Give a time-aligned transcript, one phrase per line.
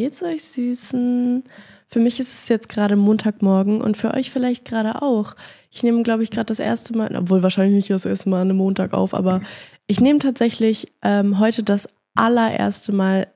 [0.00, 1.44] geht's euch Süßen?
[1.86, 5.34] Für mich ist es jetzt gerade Montagmorgen und für euch vielleicht gerade auch.
[5.70, 8.48] Ich nehme, glaube ich, gerade das erste Mal, obwohl wahrscheinlich nicht das erste Mal an
[8.48, 9.42] einem Montag auf, aber
[9.86, 13.26] ich nehme tatsächlich ähm, heute das allererste Mal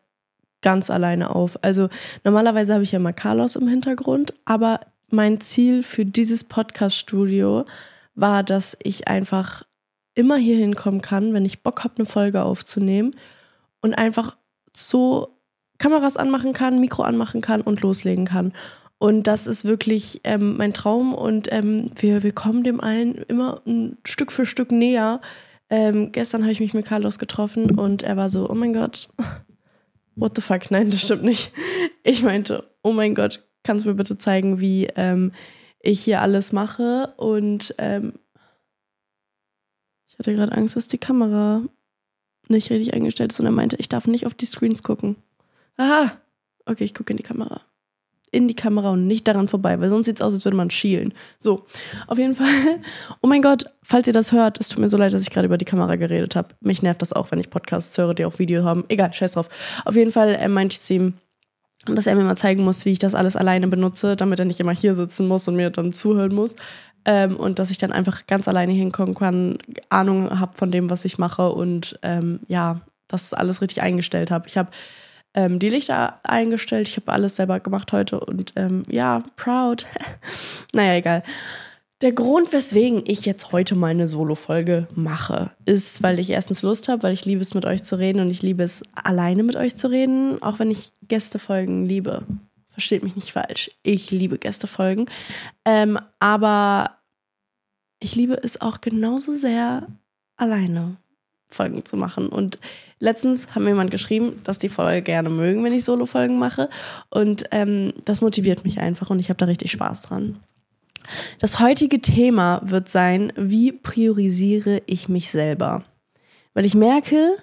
[0.62, 1.62] ganz alleine auf.
[1.62, 1.90] Also
[2.24, 7.66] normalerweise habe ich ja mal Carlos im Hintergrund, aber mein Ziel für dieses Podcast-Studio
[8.14, 9.64] war, dass ich einfach
[10.14, 13.14] immer hier hinkommen kann, wenn ich Bock habe, eine Folge aufzunehmen
[13.82, 14.38] und einfach
[14.72, 15.33] so
[15.84, 18.54] Kameras anmachen kann, Mikro anmachen kann und loslegen kann.
[18.96, 23.60] Und das ist wirklich ähm, mein Traum und ähm, wir, wir kommen dem allen immer
[23.66, 25.20] ein Stück für Stück näher.
[25.68, 29.10] Ähm, gestern habe ich mich mit Carlos getroffen und er war so, oh mein Gott,
[30.16, 31.52] what the fuck, nein, das stimmt nicht.
[32.02, 35.32] Ich meinte, oh mein Gott, kannst du mir bitte zeigen, wie ähm,
[35.80, 37.12] ich hier alles mache?
[37.18, 38.14] Und ähm,
[40.08, 41.60] ich hatte gerade Angst, dass die Kamera
[42.48, 45.16] nicht richtig eingestellt ist und er meinte, ich darf nicht auf die Screens gucken.
[45.76, 46.12] Aha,
[46.66, 47.60] okay, ich gucke in die Kamera.
[48.30, 50.70] In die Kamera und nicht daran vorbei, weil sonst sieht es aus, als würde man
[50.70, 51.14] schielen.
[51.38, 51.66] So,
[52.08, 52.48] auf jeden Fall.
[53.22, 55.46] Oh mein Gott, falls ihr das hört, es tut mir so leid, dass ich gerade
[55.46, 56.54] über die Kamera geredet habe.
[56.60, 58.84] Mich nervt das auch, wenn ich Podcasts höre, die auch Video haben.
[58.88, 59.48] Egal, scheiß drauf.
[59.84, 61.14] Auf jeden Fall äh, meinte ich zu ihm,
[61.86, 64.60] dass er mir mal zeigen muss, wie ich das alles alleine benutze, damit er nicht
[64.60, 66.56] immer hier sitzen muss und mir dann zuhören muss.
[67.04, 69.58] Ähm, und dass ich dann einfach ganz alleine hinkommen kann,
[69.90, 74.48] Ahnung habe von dem, was ich mache und ähm, ja, das alles richtig eingestellt habe.
[74.48, 74.70] Ich habe
[75.34, 79.86] ähm, die Lichter eingestellt, ich habe alles selber gemacht heute und ähm, ja, proud.
[80.72, 81.22] naja, egal.
[82.02, 87.02] Der Grund, weswegen ich jetzt heute meine Solo-Folge mache, ist, weil ich erstens Lust habe,
[87.02, 89.76] weil ich liebe es, mit euch zu reden und ich liebe es, alleine mit euch
[89.76, 92.26] zu reden, auch wenn ich Gästefolgen liebe.
[92.70, 93.70] Versteht mich nicht falsch.
[93.82, 95.06] Ich liebe Gästefolgen.
[95.64, 96.98] Ähm, aber
[98.00, 99.86] ich liebe es auch genauso sehr,
[100.36, 100.96] alleine
[101.54, 102.28] Folgen zu machen.
[102.28, 102.58] Und
[102.98, 106.68] letztens hat mir jemand geschrieben, dass die Folge gerne mögen, wenn ich Solo-Folgen mache.
[107.10, 110.40] Und ähm, das motiviert mich einfach und ich habe da richtig Spaß dran.
[111.38, 115.84] Das heutige Thema wird sein, wie priorisiere ich mich selber?
[116.54, 117.36] Weil ich merke,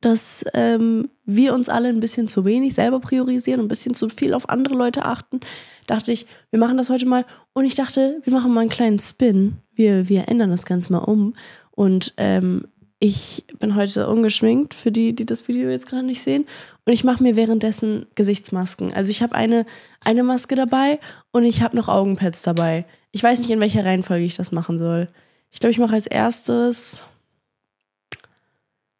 [0.00, 4.08] dass ähm, wir uns alle ein bisschen zu wenig selber priorisieren und ein bisschen zu
[4.08, 5.40] viel auf andere Leute achten,
[5.86, 7.26] dachte ich, wir machen das heute mal.
[7.52, 9.56] Und ich dachte, wir machen mal einen kleinen Spin.
[9.74, 11.34] Wir, wir ändern das Ganze mal um.
[11.72, 12.68] Und ähm,
[13.00, 16.46] ich bin heute ungeschminkt, für die, die das Video jetzt gerade nicht sehen.
[16.84, 18.92] Und ich mache mir währenddessen Gesichtsmasken.
[18.92, 19.66] Also ich habe eine,
[20.04, 21.00] eine Maske dabei
[21.32, 22.84] und ich habe noch Augenpads dabei.
[23.10, 25.08] Ich weiß nicht, in welcher Reihenfolge ich das machen soll.
[25.50, 27.02] Ich glaube, ich mache als erstes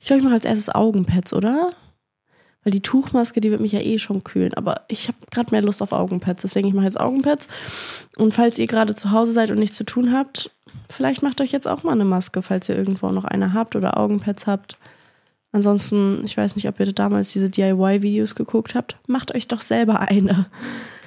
[0.00, 1.72] ich glaube, ich mache als erstes Augenpads, oder?
[2.70, 4.54] Weil die Tuchmaske, die wird mich ja eh schon kühlen.
[4.54, 6.42] Aber ich habe gerade mehr Lust auf Augenpads.
[6.42, 7.48] Deswegen ich mache jetzt Augenpads.
[8.16, 10.52] Und falls ihr gerade zu Hause seid und nichts zu tun habt,
[10.88, 13.98] vielleicht macht euch jetzt auch mal eine Maske, falls ihr irgendwo noch eine habt oder
[13.98, 14.78] Augenpads habt.
[15.50, 18.98] Ansonsten, ich weiß nicht, ob ihr damals diese DIY-Videos geguckt habt.
[19.08, 20.46] Macht euch doch selber eine.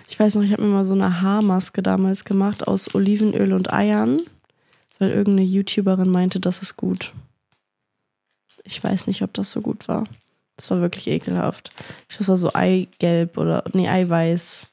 [0.10, 3.72] Ich weiß noch, ich habe mir mal so eine Haarmaske damals gemacht aus Olivenöl und
[3.72, 4.20] Eiern,
[5.00, 7.14] weil irgendeine YouTuberin meinte, das ist gut.
[8.66, 10.04] Ich weiß nicht, ob das so gut war.
[10.56, 11.72] Das war wirklich ekelhaft.
[12.18, 14.68] Das war so Eigelb oder, nee, Eiweiß.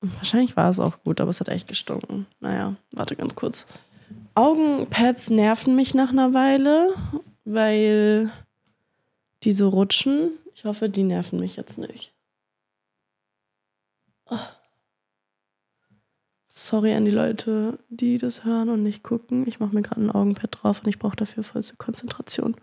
[0.00, 2.26] Wahrscheinlich war es auch gut, aber es hat echt gestunken.
[2.40, 3.66] Naja, warte ganz kurz.
[4.34, 6.94] Augenpads nerven mich nach einer Weile,
[7.44, 8.32] weil
[9.44, 10.30] die so rutschen.
[10.54, 12.14] Ich hoffe, die nerven mich jetzt nicht.
[14.30, 14.38] Oh.
[16.48, 19.46] Sorry an die Leute, die das hören und nicht gucken.
[19.46, 22.56] Ich mache mir gerade ein Augenpad drauf und ich brauche dafür vollste Konzentration.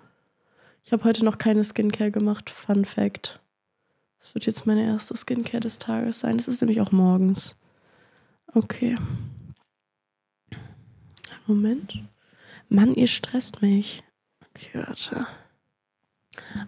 [0.84, 2.50] Ich habe heute noch keine Skincare gemacht.
[2.50, 3.40] Fun Fact.
[4.19, 6.38] Das wird jetzt meine erste Skincare des Tages sein.
[6.38, 7.56] Das ist nämlich auch morgens.
[8.53, 8.95] Okay.
[11.47, 12.03] Moment.
[12.67, 14.03] Mann, ihr stresst mich.
[14.50, 15.25] Okay, warte.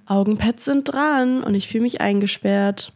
[0.05, 2.93] Augenpads sind dran und ich fühle mich eingesperrt.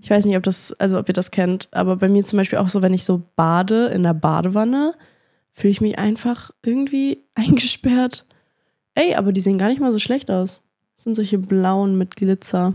[0.00, 2.58] Ich weiß nicht, ob das, also ob ihr das kennt, aber bei mir zum Beispiel
[2.58, 4.94] auch so, wenn ich so bade in der Badewanne,
[5.52, 8.26] fühle ich mich einfach irgendwie eingesperrt
[8.98, 10.60] Ey, aber die sehen gar nicht mal so schlecht aus.
[10.96, 12.72] Das sind solche blauen mit Glitzer.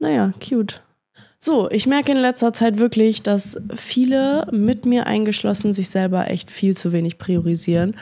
[0.00, 0.82] Naja, cute.
[1.38, 6.50] So, ich merke in letzter Zeit wirklich, dass viele mit mir eingeschlossen sich selber echt
[6.50, 7.94] viel zu wenig priorisieren.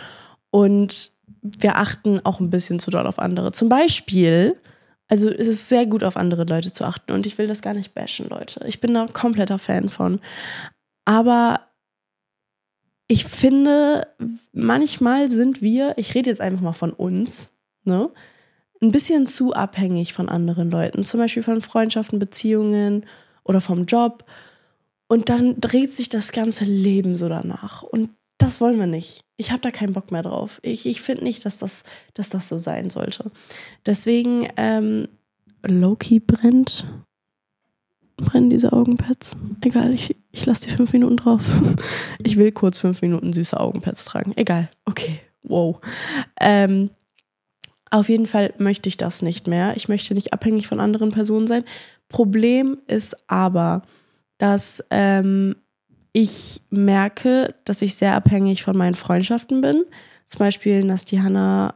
[0.50, 1.11] Und
[1.43, 3.52] wir achten auch ein bisschen zu doll auf andere.
[3.52, 4.56] Zum Beispiel,
[5.06, 7.12] also es ist sehr gut, auf andere Leute zu achten.
[7.12, 8.64] Und ich will das gar nicht bashen, Leute.
[8.66, 10.20] Ich bin da kompletter Fan von.
[11.05, 11.61] Aber
[13.11, 14.07] ich finde,
[14.53, 17.53] manchmal sind wir, ich rede jetzt einfach mal von uns,
[17.83, 18.09] ne,
[18.81, 23.05] ein bisschen zu abhängig von anderen Leuten, zum Beispiel von Freundschaften, Beziehungen
[23.43, 24.25] oder vom Job.
[25.09, 27.83] Und dann dreht sich das ganze Leben so danach.
[27.83, 29.25] Und das wollen wir nicht.
[29.37, 30.61] Ich habe da keinen Bock mehr drauf.
[30.62, 31.83] Ich, ich finde nicht, dass das,
[32.15, 33.33] dass das so sein sollte.
[33.87, 35.09] Deswegen, ähm,
[35.67, 36.87] Loki brennt.
[38.31, 39.37] Brennen diese Augenpads.
[39.61, 41.43] Egal, ich, ich lasse die fünf Minuten drauf.
[42.23, 44.32] Ich will kurz fünf Minuten süße Augenpads tragen.
[44.37, 45.81] Egal, okay, wow.
[46.38, 46.91] Ähm,
[47.91, 49.75] auf jeden Fall möchte ich das nicht mehr.
[49.75, 51.65] Ich möchte nicht abhängig von anderen Personen sein.
[52.09, 53.82] Problem ist aber,
[54.38, 55.56] dass ähm,
[56.12, 59.85] ich merke, dass ich sehr abhängig von meinen Freundschaften bin.
[60.26, 61.75] Zum Beispiel Nasti Hanna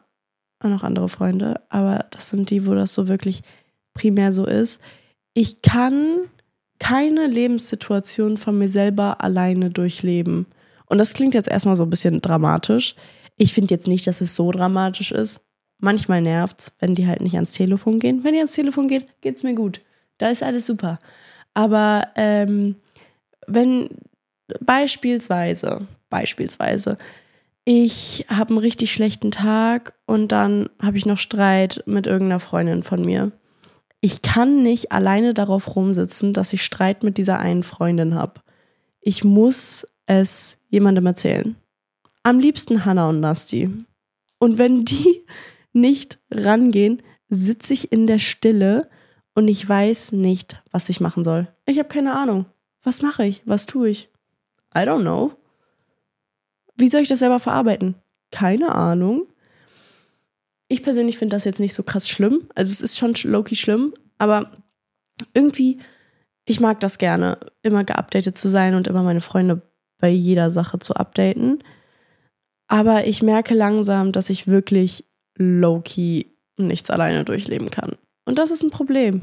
[0.62, 3.43] und noch andere Freunde, aber das sind die, wo das so wirklich
[3.93, 4.81] primär so ist.
[5.33, 6.29] Ich kann
[6.79, 10.47] keine Lebenssituation von mir selber alleine durchleben.
[10.87, 12.94] Und das klingt jetzt erstmal so ein bisschen dramatisch.
[13.37, 15.41] Ich finde jetzt nicht, dass es so dramatisch ist.
[15.79, 18.23] Manchmal nervt es, wenn die halt nicht ans Telefon gehen.
[18.23, 19.81] Wenn die ans Telefon geht, geht es mir gut.
[20.19, 20.99] Da ist alles super.
[21.53, 22.76] Aber ähm,
[23.47, 23.88] wenn
[24.61, 26.99] beispielsweise, beispielsweise,
[27.65, 32.82] ich habe einen richtig schlechten Tag und dann habe ich noch Streit mit irgendeiner Freundin
[32.82, 33.32] von mir.
[34.05, 38.43] Ich kann nicht alleine darauf rumsitzen, dass ich Streit mit dieser einen Freundin habe.
[39.01, 41.56] Ich muss es jemandem erzählen.
[42.23, 43.71] Am liebsten Hannah und Nasti.
[44.39, 45.25] Und wenn die
[45.73, 48.91] nicht rangehen, sitze ich in der Stille
[49.35, 51.49] und ich weiß nicht, was ich machen soll.
[51.65, 52.45] Ich habe keine Ahnung.
[52.83, 53.41] Was mache ich?
[53.47, 54.11] Was tue ich?
[54.77, 55.33] I don't know.
[56.77, 57.95] Wie soll ich das selber verarbeiten?
[58.31, 59.29] Keine Ahnung.
[60.75, 62.49] Ich persönlich finde das jetzt nicht so krass schlimm.
[62.56, 64.50] Also es ist schon low-key schlimm, aber
[65.32, 65.79] irgendwie,
[66.47, 69.62] ich mag das gerne, immer geupdatet zu sein und immer meine Freunde
[70.00, 71.62] bei jeder Sache zu updaten.
[72.67, 75.05] Aber ich merke langsam, dass ich wirklich
[75.38, 76.25] low-key
[76.56, 77.93] nichts alleine durchleben kann.
[78.25, 79.21] Und das ist ein Problem.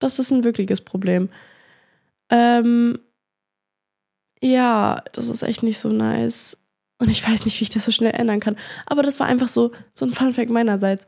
[0.00, 1.30] Das ist ein wirkliches Problem.
[2.28, 2.98] Ähm,
[4.42, 6.58] ja, das ist echt nicht so nice.
[6.98, 8.56] Und ich weiß nicht, wie ich das so schnell ändern kann.
[8.86, 11.06] Aber das war einfach so, so ein Funfact meinerseits.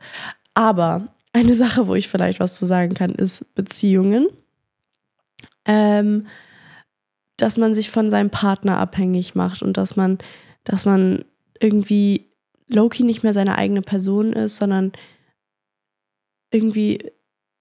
[0.53, 4.27] Aber eine Sache, wo ich vielleicht was zu sagen kann, ist Beziehungen.
[5.65, 6.27] Ähm,
[7.37, 10.19] dass man sich von seinem Partner abhängig macht und dass man,
[10.63, 11.25] dass man
[11.59, 12.27] irgendwie
[12.67, 14.91] Loki nicht mehr seine eigene Person ist, sondern
[16.51, 17.11] irgendwie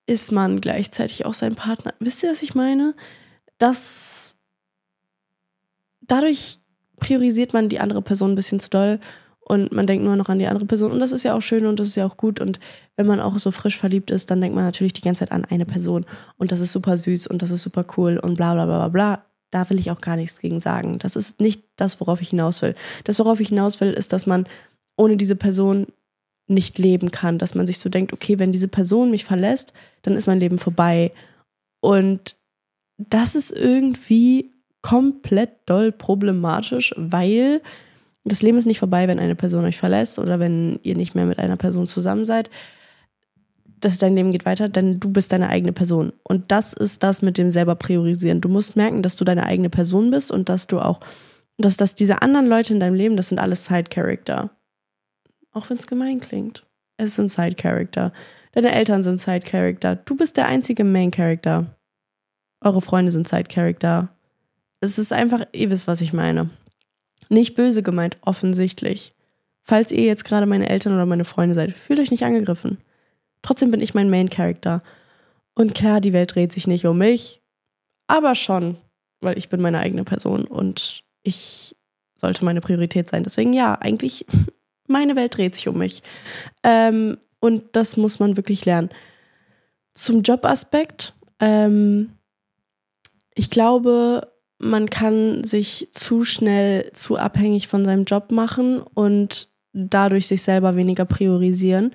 [0.06, 1.94] ist man gleichzeitig auch sein Partner.
[1.98, 2.94] Wisst ihr, was ich meine?
[3.58, 4.36] Das
[6.00, 6.59] dadurch
[7.00, 9.00] priorisiert man die andere Person ein bisschen zu doll
[9.50, 10.92] und man denkt nur noch an die andere Person.
[10.92, 12.38] Und das ist ja auch schön und das ist ja auch gut.
[12.38, 12.60] Und
[12.94, 15.44] wenn man auch so frisch verliebt ist, dann denkt man natürlich die ganze Zeit an
[15.44, 16.06] eine Person.
[16.36, 18.88] Und das ist super süß und das ist super cool und bla bla bla bla
[18.88, 19.24] bla.
[19.50, 21.00] Da will ich auch gar nichts gegen sagen.
[21.00, 22.76] Das ist nicht das, worauf ich hinaus will.
[23.02, 24.46] Das, worauf ich hinaus will, ist, dass man
[24.96, 25.88] ohne diese Person
[26.46, 27.38] nicht leben kann.
[27.38, 30.58] Dass man sich so denkt, okay, wenn diese Person mich verlässt, dann ist mein Leben
[30.58, 31.10] vorbei.
[31.80, 32.36] Und
[32.98, 34.52] das ist irgendwie
[34.82, 37.60] komplett doll problematisch, weil
[38.24, 41.26] das Leben ist nicht vorbei, wenn eine Person euch verlässt oder wenn ihr nicht mehr
[41.26, 42.50] mit einer Person zusammen seid.
[43.80, 46.12] Das dein Leben geht weiter, denn du bist deine eigene Person.
[46.22, 48.42] Und das ist das mit dem selber priorisieren.
[48.42, 51.00] Du musst merken, dass du deine eigene Person bist und dass du auch,
[51.56, 54.50] dass, dass diese anderen Leute in deinem Leben, das sind alles Side-Character.
[55.52, 56.66] Auch wenn es gemein klingt.
[56.98, 58.12] Es sind Side-Character.
[58.52, 59.96] Deine Eltern sind Side-Character.
[59.96, 61.74] Du bist der einzige Main-Character.
[62.60, 64.10] Eure Freunde sind Side-Character.
[64.80, 66.50] Es ist einfach, ihr wisst, was ich meine.
[67.28, 69.14] Nicht böse gemeint, offensichtlich.
[69.62, 72.78] Falls ihr jetzt gerade meine Eltern oder meine Freunde seid, fühlt euch nicht angegriffen.
[73.42, 74.82] Trotzdem bin ich mein Main Character.
[75.54, 77.42] Und klar, die Welt dreht sich nicht um mich,
[78.06, 78.76] aber schon,
[79.20, 81.76] weil ich bin meine eigene Person und ich
[82.16, 83.22] sollte meine Priorität sein.
[83.22, 84.26] Deswegen ja, eigentlich,
[84.86, 86.02] meine Welt dreht sich um mich.
[86.62, 88.90] Ähm, und das muss man wirklich lernen.
[89.94, 92.12] Zum Jobaspekt, ähm,
[93.34, 94.30] ich glaube,
[94.60, 100.76] man kann sich zu schnell zu abhängig von seinem Job machen und dadurch sich selber
[100.76, 101.92] weniger priorisieren.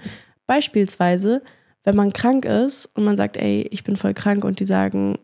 [0.47, 1.43] Beispielsweise,
[1.83, 5.19] wenn man krank ist und man sagt, ey, ich bin voll krank und die sagen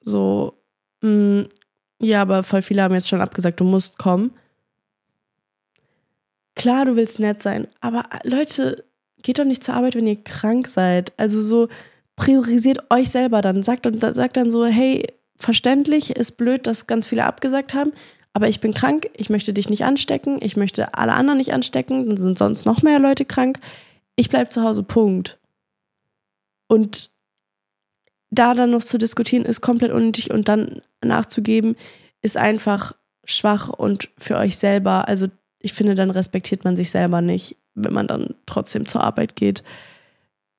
[0.00, 0.62] so,
[1.02, 1.42] mm,
[2.00, 4.32] ja, aber voll viele haben jetzt schon abgesagt, du musst kommen.
[6.54, 8.84] Klar, du willst nett sein, aber Leute,
[9.22, 11.12] geht doch nicht zur Arbeit, wenn ihr krank seid.
[11.16, 11.68] Also so
[12.14, 15.04] priorisiert euch selber dann, sagt und sagt dann so, hey,
[15.38, 17.92] verständlich, ist blöd, dass ganz viele abgesagt haben,
[18.32, 22.08] aber ich bin krank, ich möchte dich nicht anstecken, ich möchte alle anderen nicht anstecken,
[22.08, 23.58] dann sind sonst noch mehr Leute krank.
[24.14, 25.38] Ich bleibe zu Hause, Punkt.
[26.68, 27.10] Und
[28.30, 31.76] da dann noch zu diskutieren, ist komplett unnötig und dann nachzugeben,
[32.20, 32.92] ist einfach
[33.24, 35.28] schwach und für euch selber, also
[35.60, 39.62] ich finde, dann respektiert man sich selber nicht, wenn man dann trotzdem zur Arbeit geht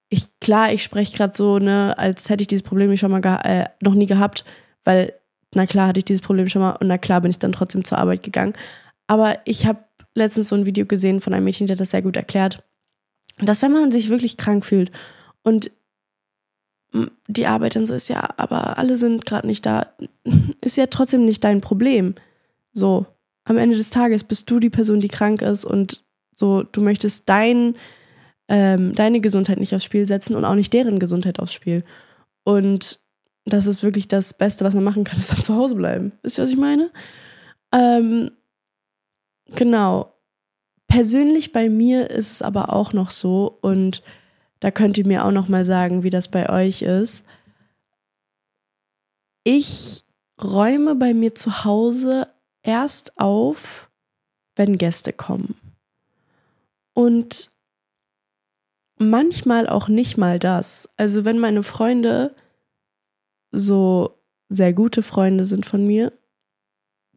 [0.09, 3.65] ich klar, ich spreche gerade so, ne, als hätte ich dieses Problem schon mal äh,
[3.81, 4.45] noch nie gehabt
[4.87, 5.13] weil
[5.53, 7.83] na klar hatte ich dieses Problem schon mal und na klar bin ich dann trotzdem
[7.83, 8.53] zur Arbeit gegangen.
[9.07, 9.83] Aber ich habe
[10.15, 12.63] letztens so ein Video gesehen von einem Mädchen, der das sehr gut erklärt,
[13.39, 14.91] dass wenn man sich wirklich krank fühlt
[15.43, 15.71] und
[17.27, 19.87] die Arbeit dann so ist, ja, aber alle sind gerade nicht da,
[20.63, 22.15] ist ja trotzdem nicht dein Problem.
[22.71, 23.05] So,
[23.43, 27.27] am Ende des Tages bist du die Person, die krank ist und so, du möchtest
[27.27, 27.75] dein,
[28.47, 31.83] ähm, deine Gesundheit nicht aufs Spiel setzen und auch nicht deren Gesundheit aufs Spiel.
[32.45, 33.01] Und
[33.53, 36.11] das ist wirklich das Beste, was man machen kann, ist dann zu Hause bleiben.
[36.21, 36.91] Wisst ihr, was ich meine?
[37.71, 38.31] Ähm,
[39.55, 40.13] genau.
[40.87, 44.03] Persönlich bei mir ist es aber auch noch so und
[44.59, 47.25] da könnt ihr mir auch noch mal sagen, wie das bei euch ist.
[49.43, 50.03] Ich
[50.41, 52.27] räume bei mir zu Hause
[52.63, 53.89] erst auf,
[54.55, 55.55] wenn Gäste kommen.
[56.93, 57.51] Und
[58.97, 60.89] manchmal auch nicht mal das.
[60.97, 62.33] Also wenn meine Freunde
[63.51, 64.17] so
[64.49, 66.13] sehr gute Freunde sind von mir,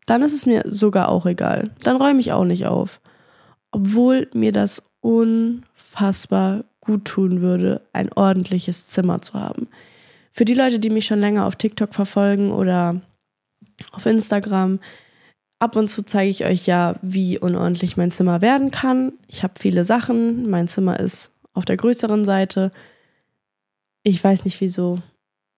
[0.07, 1.71] dann ist es mir sogar auch egal.
[1.83, 3.01] Dann räume ich auch nicht auf.
[3.71, 9.69] Obwohl mir das unfassbar gut tun würde, ein ordentliches Zimmer zu haben.
[10.33, 13.01] Für die Leute, die mich schon länger auf TikTok verfolgen oder
[13.93, 14.81] auf Instagram,
[15.59, 19.13] ab und zu zeige ich euch ja, wie unordentlich mein Zimmer werden kann.
[19.29, 20.49] Ich habe viele Sachen.
[20.49, 22.73] Mein Zimmer ist auf der größeren Seite.
[24.03, 24.99] Ich weiß nicht wieso.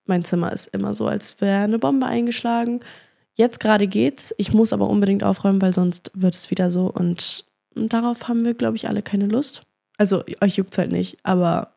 [0.06, 2.80] Mein Zimmer ist immer so, als wäre eine Bombe eingeschlagen.
[3.34, 4.34] Jetzt gerade geht's.
[4.36, 6.90] Ich muss aber unbedingt aufräumen, weil sonst wird es wieder so.
[6.90, 7.44] Und
[7.74, 9.62] darauf haben wir, glaube ich, alle keine Lust.
[9.98, 11.76] Also, euch juckt's halt nicht, aber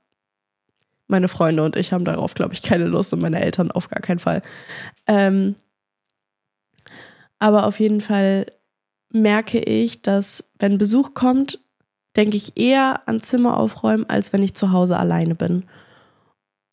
[1.07, 4.01] meine Freunde und ich haben darauf, glaube ich, keine Lust und meine Eltern auf gar
[4.01, 4.41] keinen Fall.
[5.07, 5.55] Ähm,
[7.39, 8.47] aber auf jeden Fall
[9.11, 11.59] merke ich, dass wenn Besuch kommt,
[12.15, 15.65] denke ich eher an Zimmer aufräumen, als wenn ich zu Hause alleine bin.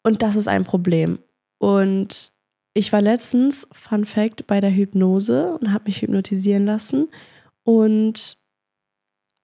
[0.02, 1.18] Und das ist ein Problem.
[1.62, 2.32] Und
[2.74, 7.08] ich war letztens, Fun Fact, bei der Hypnose und habe mich hypnotisieren lassen.
[7.62, 8.36] Und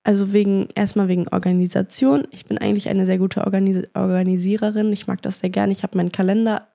[0.02, 2.26] also wegen, erstmal wegen Organisation.
[2.32, 4.92] Ich bin eigentlich eine sehr gute Organis Organisiererin.
[4.92, 5.70] Ich mag das sehr gerne.
[5.70, 6.66] Ich habe meinen Kalender.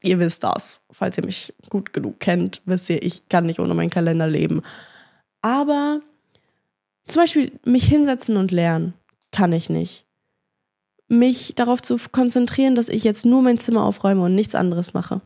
[0.00, 0.82] Ihr wisst das.
[0.92, 4.62] Falls ihr mich gut genug kennt, wisst ihr, ich kann nicht ohne meinen Kalender leben.
[5.40, 5.98] Aber
[7.08, 8.94] zum Beispiel mich hinsetzen und lernen
[9.32, 10.06] kann ich nicht
[11.12, 15.20] mich darauf zu konzentrieren, dass ich jetzt nur mein Zimmer aufräume und nichts anderes mache.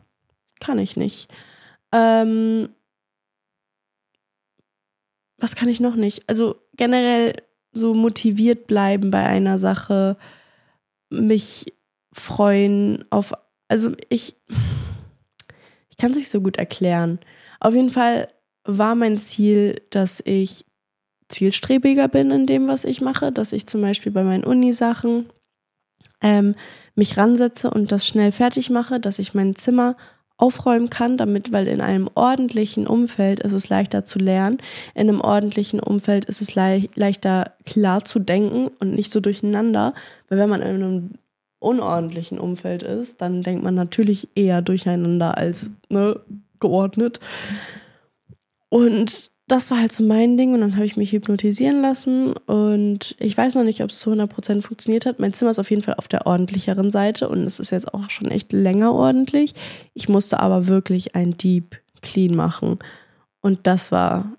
[0.59, 1.29] Kann ich nicht.
[1.93, 2.69] Ähm,
[5.37, 6.27] was kann ich noch nicht?
[6.27, 7.41] Also generell
[7.71, 10.17] so motiviert bleiben bei einer Sache,
[11.09, 11.73] mich
[12.11, 13.33] freuen auf,
[13.69, 14.35] also ich,
[15.89, 17.19] ich kann es nicht so gut erklären.
[17.61, 18.27] Auf jeden Fall
[18.65, 20.65] war mein Ziel, dass ich
[21.29, 25.29] zielstrebiger bin in dem, was ich mache, dass ich zum Beispiel bei meinen Uni-Sachen
[26.21, 26.55] ähm,
[26.95, 29.95] mich ransetze und das schnell fertig mache, dass ich mein Zimmer
[30.37, 34.59] aufräumen kann, damit, weil in einem ordentlichen Umfeld ist es leichter zu lernen.
[34.93, 39.93] In einem ordentlichen Umfeld ist es le leichter klar zu denken und nicht so durcheinander.
[40.29, 41.09] Weil wenn man in einem
[41.59, 46.19] unordentlichen Umfeld ist, dann denkt man natürlich eher durcheinander als ne,
[46.59, 47.19] geordnet.
[48.69, 53.15] Und das war halt so mein Ding und dann habe ich mich hypnotisieren lassen und
[53.19, 55.19] ich weiß noch nicht, ob es zu 100% funktioniert hat.
[55.19, 58.09] Mein Zimmer ist auf jeden Fall auf der ordentlicheren Seite und es ist jetzt auch
[58.09, 59.55] schon echt länger ordentlich.
[59.93, 62.79] Ich musste aber wirklich ein Deep Clean machen
[63.41, 64.33] und das war,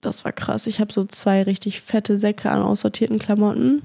[0.00, 0.66] das war krass.
[0.66, 3.82] Ich habe so zwei richtig fette Säcke an aussortierten Klamotten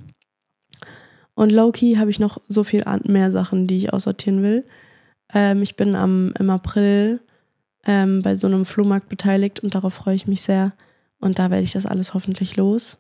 [1.36, 4.66] und low-key habe ich noch so viel mehr Sachen, die ich aussortieren will.
[5.34, 7.20] Ähm, ich bin am, im April
[7.86, 10.74] ähm, bei so einem Flohmarkt beteiligt und darauf freue ich mich sehr.
[11.20, 12.98] Und da werde ich das alles hoffentlich los.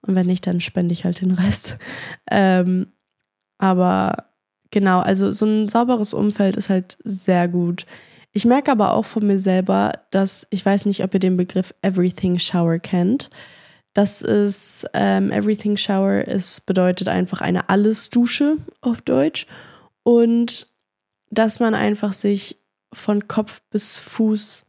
[0.00, 1.78] Und wenn nicht, dann spende ich halt den Rest.
[2.30, 2.88] Ähm,
[3.58, 4.30] aber
[4.70, 7.86] genau, also so ein sauberes Umfeld ist halt sehr gut.
[8.32, 11.72] Ich merke aber auch von mir selber, dass ich weiß nicht, ob ihr den Begriff
[11.82, 13.30] Everything Shower kennt.
[13.92, 19.46] Das ist ähm, Everything Shower ist bedeutet einfach eine Alles-Dusche auf Deutsch
[20.02, 20.66] und
[21.30, 22.63] dass man einfach sich
[22.94, 24.64] von Kopf bis Fuß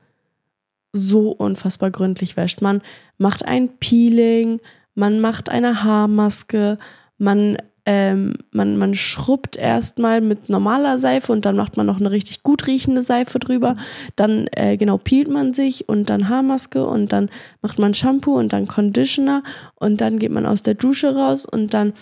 [0.96, 2.62] so unfassbar gründlich wäscht.
[2.62, 2.82] Man
[3.18, 4.62] macht ein Peeling,
[4.94, 6.78] man macht eine Haarmaske,
[7.18, 12.12] man, ähm, man, man schrubbt erstmal mit normaler Seife und dann macht man noch eine
[12.12, 13.76] richtig gut riechende Seife drüber.
[14.16, 17.30] Dann äh, genau peelt man sich und dann Haarmaske und dann
[17.62, 19.44] macht man Shampoo und dann Conditioner
[19.76, 21.94] und dann geht man aus der Dusche raus und dann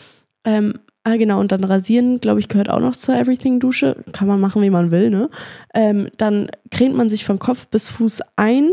[0.46, 3.98] ähm, Ah, genau, und dann rasieren, glaube ich, gehört auch noch zur Everything-Dusche.
[4.14, 5.30] Kann man machen, wie man will, ne?
[5.74, 8.72] Ähm, dann cremt man sich von Kopf bis Fuß ein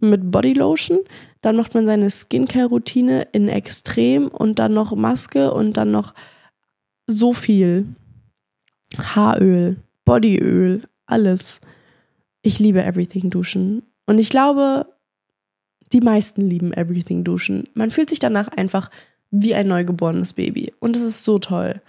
[0.00, 1.00] mit Bodylotion.
[1.42, 6.14] Dann macht man seine Skincare-Routine in Extrem und dann noch Maske und dann noch
[7.06, 7.86] so viel.
[8.96, 11.60] Haaröl, Bodyöl, alles.
[12.40, 13.82] Ich liebe Everything-Duschen.
[14.06, 14.86] Und ich glaube,
[15.92, 17.64] die meisten lieben Everything-Duschen.
[17.74, 18.90] Man fühlt sich danach einfach
[19.30, 20.72] wie ein neugeborenes Baby.
[20.80, 21.80] Und es ist so toll.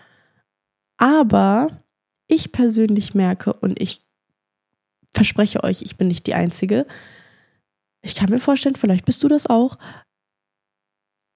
[0.98, 1.84] Aber
[2.27, 4.01] ich persönlich merke und ich
[5.13, 6.86] verspreche euch, ich bin nicht die Einzige.
[8.01, 9.77] Ich kann mir vorstellen, vielleicht bist du das auch.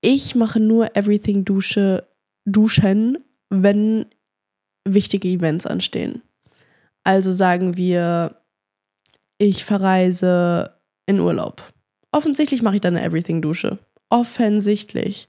[0.01, 2.07] Ich mache nur Everything Dusche,
[2.45, 4.07] Duschen, wenn
[4.87, 6.21] wichtige Events anstehen.
[7.03, 8.41] Also sagen wir,
[9.37, 10.75] ich verreise
[11.07, 11.63] in Urlaub.
[12.11, 13.79] Offensichtlich mache ich dann eine Everything-Dusche.
[14.09, 15.27] Offensichtlich.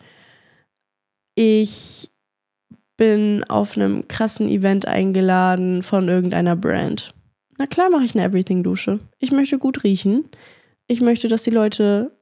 [1.34, 2.10] Ich
[2.96, 7.14] bin auf einem krassen Event eingeladen von irgendeiner Brand.
[7.58, 9.00] Na klar mache ich eine Everything-Dusche.
[9.18, 10.28] Ich möchte gut riechen.
[10.86, 12.12] Ich möchte, dass die Leute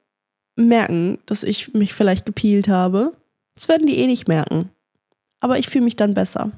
[0.55, 3.13] merken, dass ich mich vielleicht gepielt habe.
[3.55, 4.69] Das werden die eh nicht merken.
[5.39, 6.51] Aber ich fühle mich dann besser.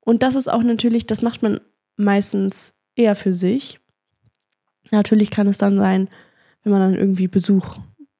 [0.00, 1.60] Und das ist auch natürlich, das macht man
[1.96, 3.80] meistens eher für sich.
[4.90, 6.08] Natürlich kann es dann sein,
[6.62, 7.78] wenn man dann irgendwie Besuch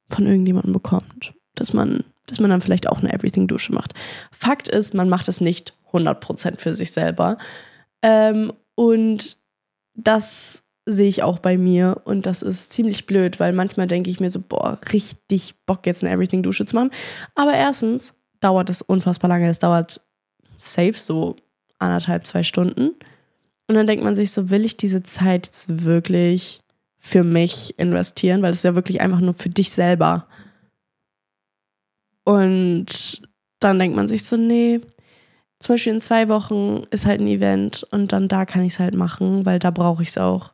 [0.09, 3.95] von irgendjemandem bekommt, dass man, dass man dann vielleicht auch eine Everything-Dusche macht.
[4.31, 7.39] Fakt ist, man macht es nicht 100% für sich selber.
[8.03, 9.39] Ähm, und
[9.95, 14.21] das sehe ich auch bei mir und das ist ziemlich blöd, weil manchmal denke ich
[14.21, 16.91] mir so, boah, richtig Bock jetzt eine Everything-Dusche zu machen.
[17.35, 19.49] Aber erstens dauert es unfassbar lange.
[19.49, 20.01] Das dauert
[20.57, 21.37] safe so
[21.79, 22.91] anderthalb, zwei Stunden.
[23.67, 26.61] Und dann denkt man sich so, will ich diese Zeit jetzt wirklich
[26.99, 30.27] für mich investieren, weil es ja wirklich einfach nur für dich selber.
[32.27, 33.23] Und
[33.61, 34.81] dann denkt man sich so, nee,
[35.61, 38.79] zum Beispiel in zwei Wochen ist halt ein Event und dann da kann ich es
[38.81, 40.53] halt machen, weil da brauche ich es auch.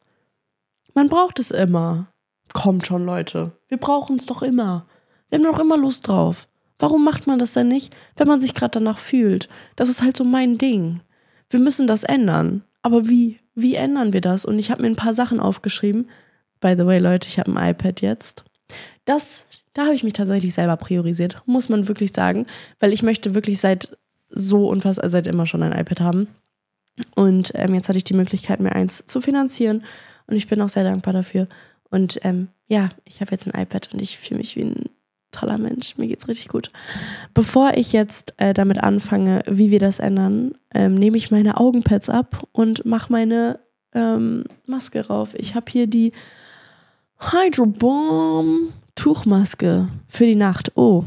[0.95, 2.13] Man braucht es immer.
[2.53, 3.53] Kommt schon, Leute.
[3.69, 4.87] Wir brauchen es doch immer.
[5.31, 6.47] Wir haben doch immer Lust drauf.
[6.79, 9.49] Warum macht man das denn nicht, wenn man sich gerade danach fühlt?
[9.75, 11.01] Das ist halt so mein Ding.
[11.49, 12.65] Wir müssen das ändern.
[12.83, 13.39] Aber wie?
[13.55, 14.45] Wie ändern wir das?
[14.45, 16.11] Und ich habe mir ein paar Sachen aufgeschrieben.
[16.61, 18.45] By the way, Leute, ich habe ein iPad jetzt.
[19.05, 22.47] Das, da habe ich mich tatsächlich selber priorisiert, muss man wirklich sagen,
[22.81, 23.97] weil ich möchte wirklich seit
[24.29, 26.29] so unfassbar, seit immer schon ein iPad haben.
[27.15, 29.85] Und ähm, jetzt hatte ich die Möglichkeit, mir eins zu finanzieren.
[30.27, 31.49] Und ich bin auch sehr dankbar dafür.
[31.91, 34.85] Und ähm, ja, ich habe jetzt ein iPad und ich fühle mich wie ein
[35.31, 35.97] toller Mensch.
[35.97, 36.71] Mir geht's richtig gut.
[37.35, 42.09] Bevor ich jetzt äh, damit anfange, wie wir das ändern, ähm, nehme ich meine Augenpads
[42.09, 43.59] ab und mache meine
[43.95, 45.35] ähm, Maske rauf.
[45.35, 46.13] Ich habe hier die
[47.19, 50.73] Hydrobomb Tuchmaske für die Nacht.
[50.77, 51.05] Oh.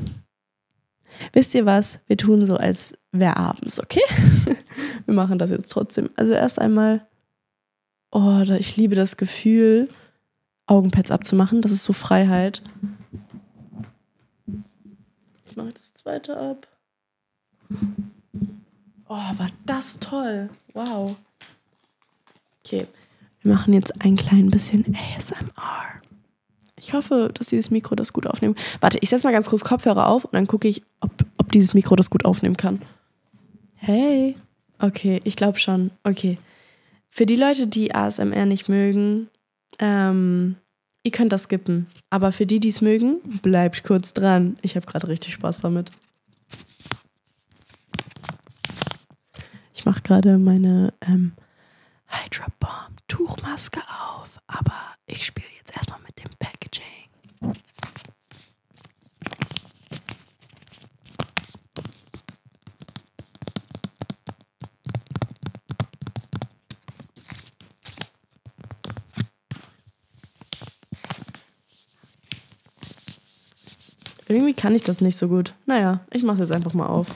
[1.34, 2.00] Wisst ihr was?
[2.08, 4.02] Wir tun so, als wäre abends, okay?
[5.06, 6.10] wir machen das jetzt trotzdem.
[6.16, 7.06] Also erst einmal,
[8.12, 9.88] oh, ich liebe das Gefühl,
[10.68, 11.62] Augenpads abzumachen.
[11.62, 12.64] Das ist so Freiheit.
[15.46, 16.68] Ich mache das zweite ab.
[19.08, 20.50] Oh, war das toll.
[20.74, 21.16] Wow.
[22.60, 22.88] Okay,
[23.42, 26.02] wir machen jetzt ein klein bisschen ASMR.
[26.86, 28.56] Ich hoffe, dass dieses Mikro das gut aufnehmen.
[28.80, 31.74] Warte, ich setze mal ganz kurz Kopfhörer auf und dann gucke ich, ob, ob dieses
[31.74, 32.80] Mikro das gut aufnehmen kann.
[33.74, 34.36] Hey.
[34.78, 35.90] Okay, ich glaube schon.
[36.04, 36.38] Okay.
[37.08, 39.32] Für die Leute, die ASMR nicht mögen,
[39.80, 40.58] ähm,
[41.02, 41.88] ihr könnt das skippen.
[42.12, 44.56] Aber für die, die es mögen, bleibt kurz dran.
[44.62, 45.92] Ich habe gerade richtig Spaß damit.
[49.74, 51.34] Ich mache gerade meine ähm,
[52.06, 56.30] Hydra Bomb Tuchmaske auf, aber ich spiele jetzt erstmal mit dem
[56.76, 57.06] Packaging.
[74.28, 75.54] Irgendwie kann ich das nicht so gut.
[75.66, 77.08] Naja, ich mache es jetzt einfach mal auf.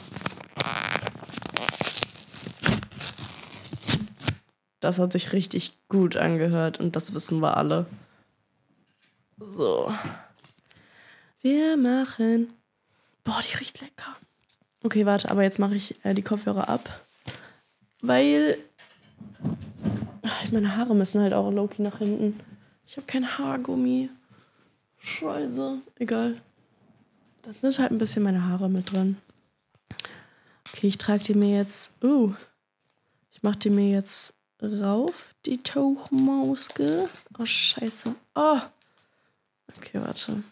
[4.79, 7.87] Das hat sich richtig gut angehört und das wissen wir alle.
[9.59, 9.91] So.
[11.41, 12.53] Wir machen.
[13.25, 14.15] Boah, die riecht lecker.
[14.83, 17.05] Okay, warte, aber jetzt mache ich äh, die Kopfhörer ab.
[18.01, 18.57] Weil.
[20.53, 22.39] Meine Haare müssen halt auch Loki nach hinten.
[22.87, 24.09] Ich habe kein Haargummi.
[24.99, 25.79] Scheiße.
[25.97, 26.37] Egal.
[27.41, 29.17] Da sind halt ein bisschen meine Haare mit drin.
[30.69, 32.01] Okay, ich trage die mir jetzt.
[32.01, 32.33] Uh.
[33.29, 37.09] Ich mache die mir jetzt rauf, die Tauchmaske.
[37.37, 38.15] Oh, scheiße.
[38.35, 38.61] Oh.
[39.77, 40.43] Okay, warte.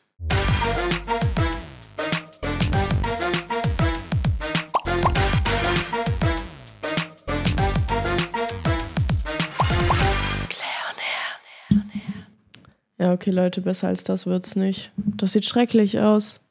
[12.99, 14.91] Ja, okay, Leute, besser als das wird's nicht.
[14.97, 16.41] Das sieht schrecklich aus.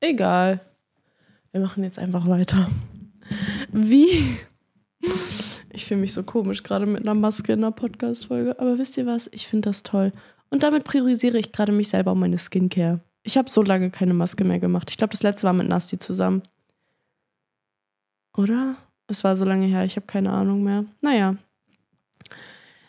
[0.00, 0.60] Egal.
[1.52, 2.68] Wir machen jetzt einfach weiter.
[3.72, 4.38] Wie?
[5.72, 8.58] Ich fühle mich so komisch, gerade mit einer Maske in einer Podcast-Folge.
[8.60, 9.28] Aber wisst ihr was?
[9.32, 10.12] Ich finde das toll.
[10.50, 13.00] Und damit priorisiere ich gerade mich selber um meine Skincare.
[13.22, 14.90] Ich habe so lange keine Maske mehr gemacht.
[14.90, 16.42] Ich glaube, das letzte war mit Nasti zusammen.
[18.36, 18.76] Oder?
[19.06, 20.84] Es war so lange her, ich habe keine Ahnung mehr.
[21.00, 21.36] Naja.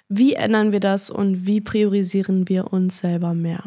[0.07, 3.63] Wie ändern wir das und wie priorisieren wir uns selber mehr?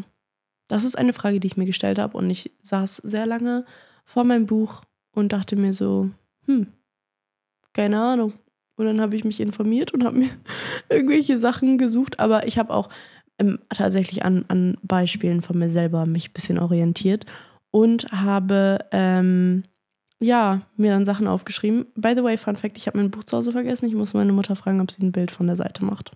[0.69, 3.65] Das ist eine Frage, die ich mir gestellt habe und ich saß sehr lange
[4.05, 6.11] vor meinem Buch und dachte mir so,
[6.47, 6.69] hm,
[7.73, 8.35] keine Ahnung.
[8.77, 10.31] Und dann habe ich mich informiert und habe mir
[10.89, 12.89] irgendwelche Sachen gesucht, aber ich habe auch
[13.39, 17.25] ähm, tatsächlich an, an Beispielen von mir selber mich ein bisschen orientiert
[17.71, 19.65] und habe ähm,
[20.21, 21.87] ja mir dann Sachen aufgeschrieben.
[21.97, 23.87] By the way, Fun Fact: Ich habe mein Buch zu Hause vergessen.
[23.87, 26.13] Ich muss meine Mutter fragen, ob sie ein Bild von der Seite macht.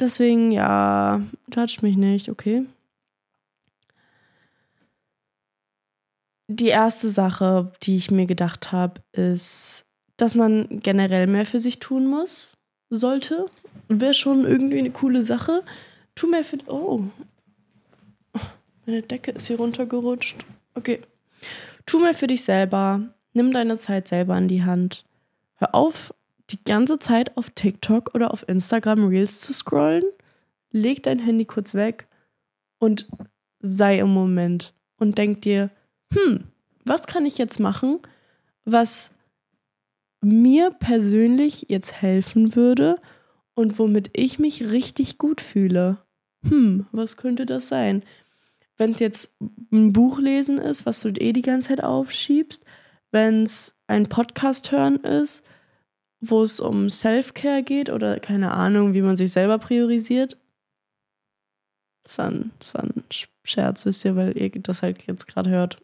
[0.00, 2.64] Deswegen, ja, touch mich nicht, okay.
[6.48, 9.84] Die erste Sache, die ich mir gedacht habe, ist,
[10.16, 12.56] dass man generell mehr für sich tun muss,
[12.90, 13.46] sollte.
[13.88, 15.62] Wäre schon irgendwie eine coole Sache.
[16.14, 16.58] Tu mehr für.
[16.66, 17.04] Oh.
[18.86, 20.44] Meine Decke ist hier runtergerutscht.
[20.74, 21.00] Okay.
[21.86, 23.00] Tu mehr für dich selber.
[23.32, 25.04] Nimm deine Zeit selber in die Hand.
[25.54, 26.12] Hör auf,
[26.50, 30.04] die ganze Zeit auf TikTok oder auf Instagram Reels zu scrollen.
[30.72, 32.08] Leg dein Handy kurz weg
[32.78, 33.08] und
[33.60, 35.70] sei im Moment und denk dir,
[36.12, 36.44] hm,
[36.84, 38.00] was kann ich jetzt machen,
[38.64, 39.10] was
[40.20, 43.00] mir persönlich jetzt helfen würde
[43.54, 45.98] und womit ich mich richtig gut fühle.
[46.46, 48.02] Hm, was könnte das sein?
[48.76, 49.36] Wenn es jetzt
[49.72, 52.64] ein Buch lesen ist, was du eh die ganze Zeit aufschiebst,
[53.10, 55.44] wenn es ein Podcast hören ist,
[56.20, 60.38] wo es um Self-Care geht oder keine Ahnung, wie man sich selber priorisiert.
[62.04, 63.04] Das war, ein, das war ein
[63.42, 65.82] Scherz, wisst ihr, weil ihr das halt jetzt gerade hört.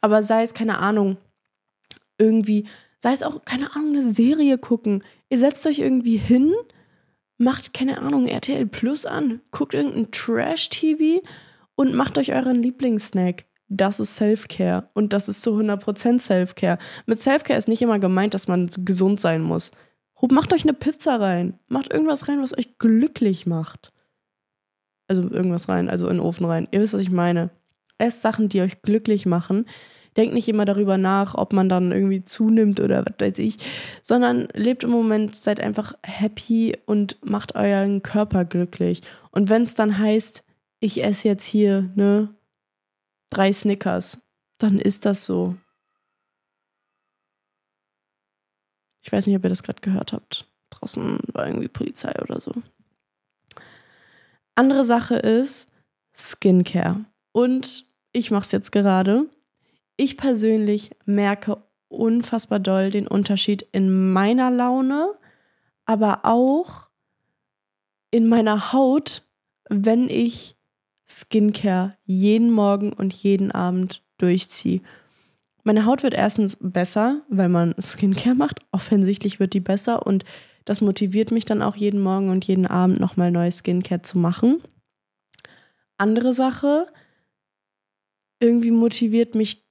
[0.00, 1.16] Aber sei es, keine Ahnung,
[2.18, 2.66] irgendwie
[3.00, 5.02] Sei es auch, keine Ahnung, eine Serie gucken.
[5.30, 6.52] Ihr setzt euch irgendwie hin,
[7.38, 11.26] macht, keine Ahnung, RTL Plus an, guckt irgendein Trash-TV
[11.74, 13.46] und macht euch euren Lieblingssnack.
[13.68, 16.76] Das ist Self-Care und das ist zu 100% Self-Care.
[17.06, 19.70] Mit Self-Care ist nicht immer gemeint, dass man gesund sein muss.
[20.30, 21.58] Macht euch eine Pizza rein.
[21.68, 23.92] Macht irgendwas rein, was euch glücklich macht.
[25.08, 26.68] Also irgendwas rein, also in den Ofen rein.
[26.72, 27.48] Ihr wisst, was ich meine.
[27.96, 29.64] Esst Sachen, die euch glücklich machen
[30.16, 33.56] denkt nicht immer darüber nach, ob man dann irgendwie zunimmt oder was weiß ich,
[34.02, 39.02] sondern lebt im Moment, seid einfach happy und macht euren Körper glücklich.
[39.30, 40.44] Und wenn es dann heißt,
[40.80, 42.34] ich esse jetzt hier, ne,
[43.30, 44.22] drei Snickers,
[44.58, 45.56] dann ist das so.
[49.02, 50.46] Ich weiß nicht, ob ihr das gerade gehört habt.
[50.70, 52.52] Draußen war irgendwie Polizei oder so.
[54.54, 55.68] Andere Sache ist
[56.14, 57.04] Skincare.
[57.32, 59.26] Und ich mache es jetzt gerade
[60.00, 65.12] ich persönlich merke unfassbar doll den Unterschied in meiner Laune,
[65.84, 66.88] aber auch
[68.10, 69.24] in meiner Haut,
[69.68, 70.56] wenn ich
[71.06, 74.80] Skincare jeden Morgen und jeden Abend durchziehe.
[75.64, 78.60] Meine Haut wird erstens besser, weil man Skincare macht.
[78.72, 80.24] Offensichtlich wird die besser und
[80.64, 84.62] das motiviert mich dann auch jeden Morgen und jeden Abend nochmal neue Skincare zu machen.
[85.98, 86.86] Andere Sache,
[88.40, 89.69] irgendwie motiviert mich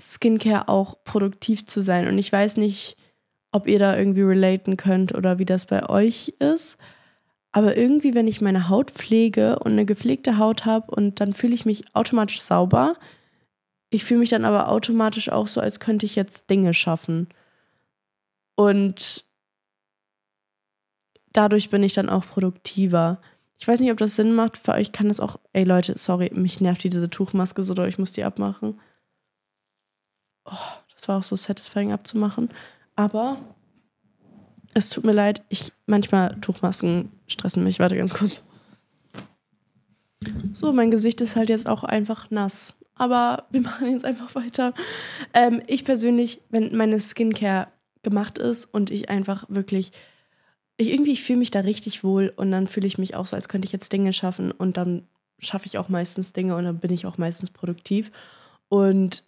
[0.00, 2.08] Skincare auch produktiv zu sein.
[2.08, 2.96] Und ich weiß nicht,
[3.52, 6.76] ob ihr da irgendwie relaten könnt oder wie das bei euch ist.
[7.52, 11.54] Aber irgendwie, wenn ich meine Haut pflege und eine gepflegte Haut habe und dann fühle
[11.54, 12.96] ich mich automatisch sauber.
[13.88, 17.28] Ich fühle mich dann aber automatisch auch so, als könnte ich jetzt Dinge schaffen.
[18.56, 19.24] Und
[21.32, 23.20] dadurch bin ich dann auch produktiver.
[23.56, 24.58] Ich weiß nicht, ob das Sinn macht.
[24.58, 25.38] Für euch kann das auch.
[25.54, 28.78] Ey Leute, sorry, mich nervt diese Tuchmaske so doll, ich muss die abmachen
[30.46, 32.48] oh, das war auch so satisfying abzumachen.
[32.94, 33.38] Aber
[34.74, 37.78] es tut mir leid, ich manchmal Tuchmasken stressen mich.
[37.78, 38.42] Warte ganz kurz.
[40.52, 42.76] So, mein Gesicht ist halt jetzt auch einfach nass.
[42.94, 44.74] Aber wir machen jetzt einfach weiter.
[45.34, 47.68] Ähm, ich persönlich, wenn meine Skincare
[48.02, 49.92] gemacht ist und ich einfach wirklich,
[50.76, 53.48] ich irgendwie fühle mich da richtig wohl und dann fühle ich mich auch so, als
[53.48, 55.06] könnte ich jetzt Dinge schaffen und dann
[55.38, 58.10] schaffe ich auch meistens Dinge und dann bin ich auch meistens produktiv.
[58.68, 59.24] Und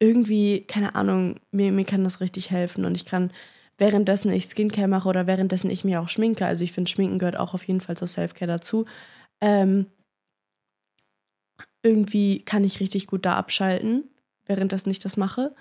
[0.00, 3.32] irgendwie, keine Ahnung, mir, mir kann das richtig helfen und ich kann
[3.78, 7.36] währenddessen ich Skincare mache oder währenddessen ich mir auch schminke, also ich finde, Schminken gehört
[7.36, 8.86] auch auf jeden Fall zur Selfcare dazu,
[9.40, 9.86] ähm,
[11.82, 14.04] irgendwie kann ich richtig gut da abschalten,
[14.46, 15.54] währenddessen ich das mache.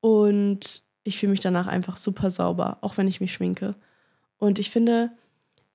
[0.00, 3.76] Und ich fühle mich danach einfach super sauber, auch wenn ich mich schminke.
[4.38, 5.12] Und ich finde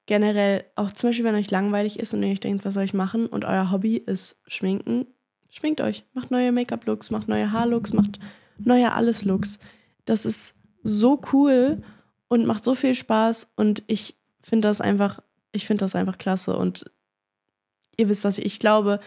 [0.06, 2.94] generell, auch zum Beispiel, wenn euch langweilig ist und ihr euch denkt, was soll ich
[2.94, 5.08] machen und euer Hobby ist Schminken,
[5.50, 8.20] Schminkt euch, macht neue Make-up-Looks, macht neue Haarlooks, macht
[8.58, 9.60] neue Alles-Looks.
[10.06, 11.82] Das ist so cool
[12.28, 16.56] und macht so viel Spaß und ich finde das einfach, ich finde das einfach klasse
[16.58, 16.90] und
[17.98, 19.00] ihr wisst was, ich glaube,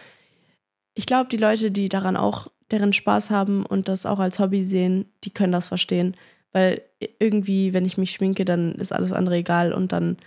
[0.93, 4.63] ich glaube, die Leute, die daran auch, deren Spaß haben und das auch als Hobby
[4.63, 6.15] sehen, die können das verstehen.
[6.53, 6.81] Weil
[7.19, 10.17] irgendwie, wenn ich mich schminke, dann ist alles andere egal und dann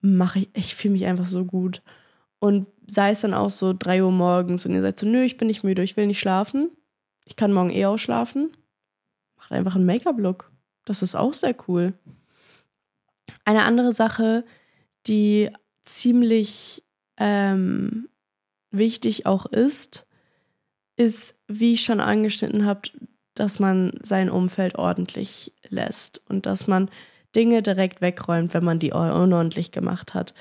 [0.00, 1.82] mache ich, ich fühle mich einfach so gut.
[2.44, 5.38] Und sei es dann auch so 3 Uhr morgens und ihr seid so, nö, ich
[5.38, 6.70] bin nicht müde, ich will nicht schlafen.
[7.24, 8.54] Ich kann morgen eh ausschlafen.
[9.38, 10.52] Macht einfach einen Make-up-Look.
[10.84, 11.94] Das ist auch sehr cool.
[13.46, 14.44] Eine andere Sache,
[15.06, 15.48] die
[15.86, 16.84] ziemlich
[17.16, 18.10] ähm,
[18.70, 20.06] wichtig auch ist,
[20.96, 22.90] ist, wie ich schon angeschnitten habe,
[23.32, 26.90] dass man sein Umfeld ordentlich lässt und dass man
[27.34, 30.34] Dinge direkt wegräumt, wenn man die unordentlich gemacht hat.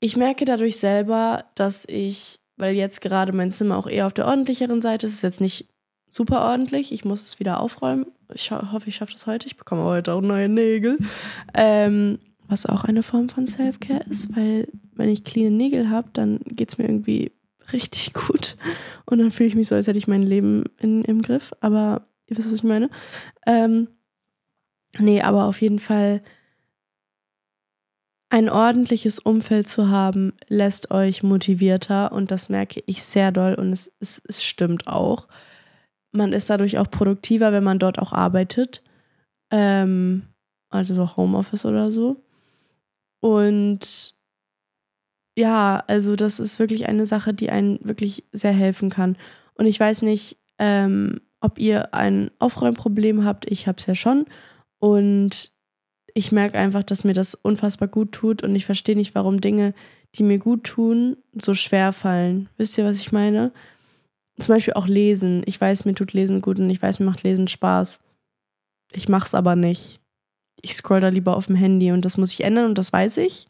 [0.00, 4.26] Ich merke dadurch selber, dass ich, weil jetzt gerade mein Zimmer auch eher auf der
[4.26, 5.68] ordentlicheren Seite ist, ist jetzt nicht
[6.10, 6.90] super ordentlich.
[6.90, 8.06] Ich muss es wieder aufräumen.
[8.32, 9.46] Ich hoffe, ich schaffe das heute.
[9.46, 10.98] Ich bekomme heute auch neue Nägel.
[11.54, 16.40] Ähm, was auch eine Form von Self-Care ist, weil wenn ich clean Nägel habe, dann
[16.46, 17.32] geht es mir irgendwie
[17.72, 18.56] richtig gut.
[19.06, 21.52] Und dann fühle ich mich so, als hätte ich mein Leben in, im Griff.
[21.60, 22.90] Aber ihr wisst, was ich meine.
[23.46, 23.88] Ähm,
[24.98, 26.22] nee, aber auf jeden Fall
[28.30, 33.72] ein ordentliches Umfeld zu haben, lässt euch motivierter und das merke ich sehr doll und
[33.72, 35.26] es, es, es stimmt auch.
[36.12, 38.82] Man ist dadurch auch produktiver, wenn man dort auch arbeitet.
[39.50, 40.22] Ähm,
[40.70, 42.22] also so Homeoffice oder so.
[43.20, 44.14] Und
[45.36, 49.16] ja, also das ist wirklich eine Sache, die einen wirklich sehr helfen kann.
[49.54, 53.50] Und ich weiß nicht, ähm, ob ihr ein Aufräumproblem habt.
[53.50, 54.26] Ich habe es ja schon.
[54.78, 55.52] Und
[56.14, 58.42] ich merke einfach, dass mir das unfassbar gut tut.
[58.42, 59.74] Und ich verstehe nicht, warum Dinge,
[60.14, 62.48] die mir gut tun, so schwer fallen.
[62.56, 63.52] Wisst ihr, was ich meine?
[64.38, 65.42] Zum Beispiel auch Lesen.
[65.46, 68.00] Ich weiß, mir tut Lesen gut und ich weiß, mir macht Lesen Spaß.
[68.92, 70.00] Ich mache es aber nicht.
[70.62, 73.18] Ich scroll da lieber auf dem Handy und das muss ich ändern und das weiß
[73.18, 73.46] ich.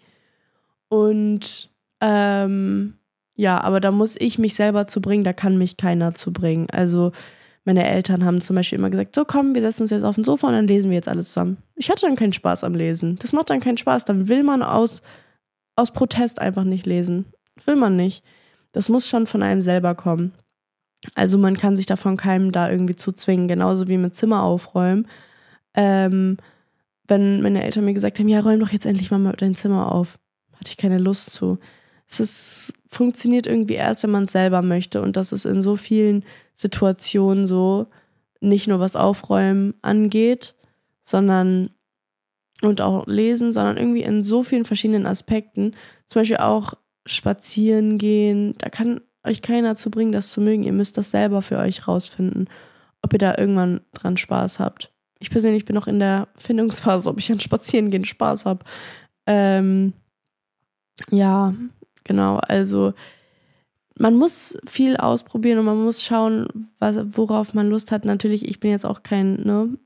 [0.89, 1.71] Und
[2.01, 2.95] ähm,
[3.37, 6.69] ja, aber da muss ich mich selber zu bringen, da kann mich keiner zu bringen.
[6.71, 7.13] Also
[7.65, 10.25] meine Eltern haben zum Beispiel immer gesagt, so komm, wir setzen uns jetzt auf den
[10.25, 11.59] Sofa und dann lesen wir jetzt alles zusammen.
[11.77, 13.17] Ich hatte dann keinen Spaß am Lesen.
[13.21, 14.07] Das macht dann keinen Spaß.
[14.07, 15.03] Dann will man aus,
[15.77, 17.27] aus Protest einfach nicht lesen.
[17.67, 18.25] Will man nicht.
[18.73, 20.33] Das muss schon von einem selber kommen.
[21.15, 25.07] Also man kann sich davon keinem da irgendwie zu zwingen, genauso wie mit Zimmer aufräumen.
[25.75, 26.37] Ähm,
[27.09, 30.19] wenn meine Eltern mir gesagt haben, ja, räum doch jetzt endlich mal dein Zimmer auf,
[30.55, 31.59] hatte ich keine Lust zu.
[32.19, 35.01] Es funktioniert irgendwie erst, wenn man es selber möchte.
[35.01, 37.87] Und das ist in so vielen Situationen so,
[38.41, 40.55] nicht nur was Aufräumen angeht,
[41.03, 41.71] sondern
[42.63, 45.75] und auch lesen, sondern irgendwie in so vielen verschiedenen Aspekten.
[46.07, 46.75] Zum Beispiel auch
[47.07, 48.55] spazieren gehen.
[48.59, 50.65] Da kann euch keiner zu bringen, das zu mögen.
[50.65, 52.49] Ihr müsst das selber für euch rausfinden,
[53.03, 54.93] ob ihr da irgendwann dran Spaß habt.
[55.19, 58.65] Ich persönlich bin noch in der Findungsphase, ob ich an Spazierengehen Spaß habe.
[59.27, 59.93] Ähm,
[61.11, 61.55] ja,
[62.11, 62.39] genau.
[62.39, 62.93] Also
[63.97, 66.49] man muss viel ausprobieren und man muss schauen,
[66.81, 68.05] was, worauf man Lust hat.
[68.05, 69.79] Natürlich, ich bin jetzt auch kein, ne,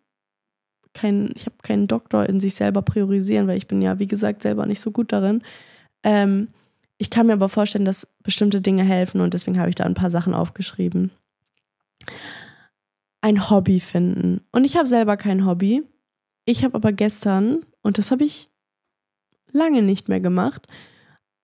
[0.94, 4.40] kein, ich habe keinen Doktor in sich selber priorisieren, weil ich bin ja, wie gesagt,
[4.40, 5.42] selber nicht so gut darin.
[6.02, 6.48] Ähm,
[6.96, 9.92] ich kann mir aber vorstellen, dass bestimmte Dinge helfen und deswegen habe ich da ein
[9.92, 11.10] paar Sachen aufgeschrieben.
[13.20, 14.40] Ein Hobby finden.
[14.50, 15.82] Und ich habe selber kein Hobby.
[16.46, 18.48] Ich habe aber gestern, und das habe ich
[19.52, 20.68] lange nicht mehr gemacht,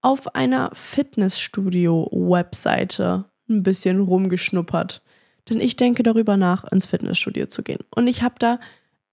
[0.03, 5.03] auf einer Fitnessstudio-Webseite ein bisschen rumgeschnuppert.
[5.49, 7.85] Denn ich denke darüber nach, ins Fitnessstudio zu gehen.
[7.95, 8.61] Und ich habe da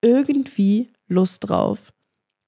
[0.02, 1.94] irgendwie Lust drauf.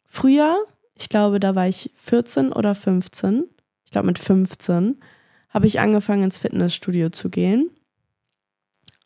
[0.05, 0.57] Früher,
[0.93, 3.45] ich glaube, da war ich 14 oder 15,
[3.85, 4.99] ich glaube mit 15,
[5.49, 7.71] habe ich angefangen ins Fitnessstudio zu gehen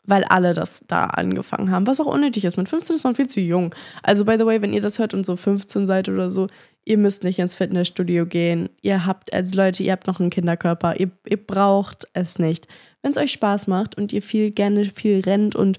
[0.06, 2.56] weil alle das da angefangen haben, was auch unnötig ist.
[2.56, 3.74] Mit 15 ist man viel zu jung.
[4.02, 6.48] Also, by the way, wenn ihr das hört und so 15 seid oder so,
[6.84, 8.68] ihr müsst nicht ins Fitnessstudio gehen.
[8.82, 11.00] Ihr habt, also Leute, ihr habt noch einen Kinderkörper.
[11.00, 12.68] Ihr, ihr braucht es nicht.
[13.02, 15.78] Wenn es euch Spaß macht und ihr viel gerne viel rennt und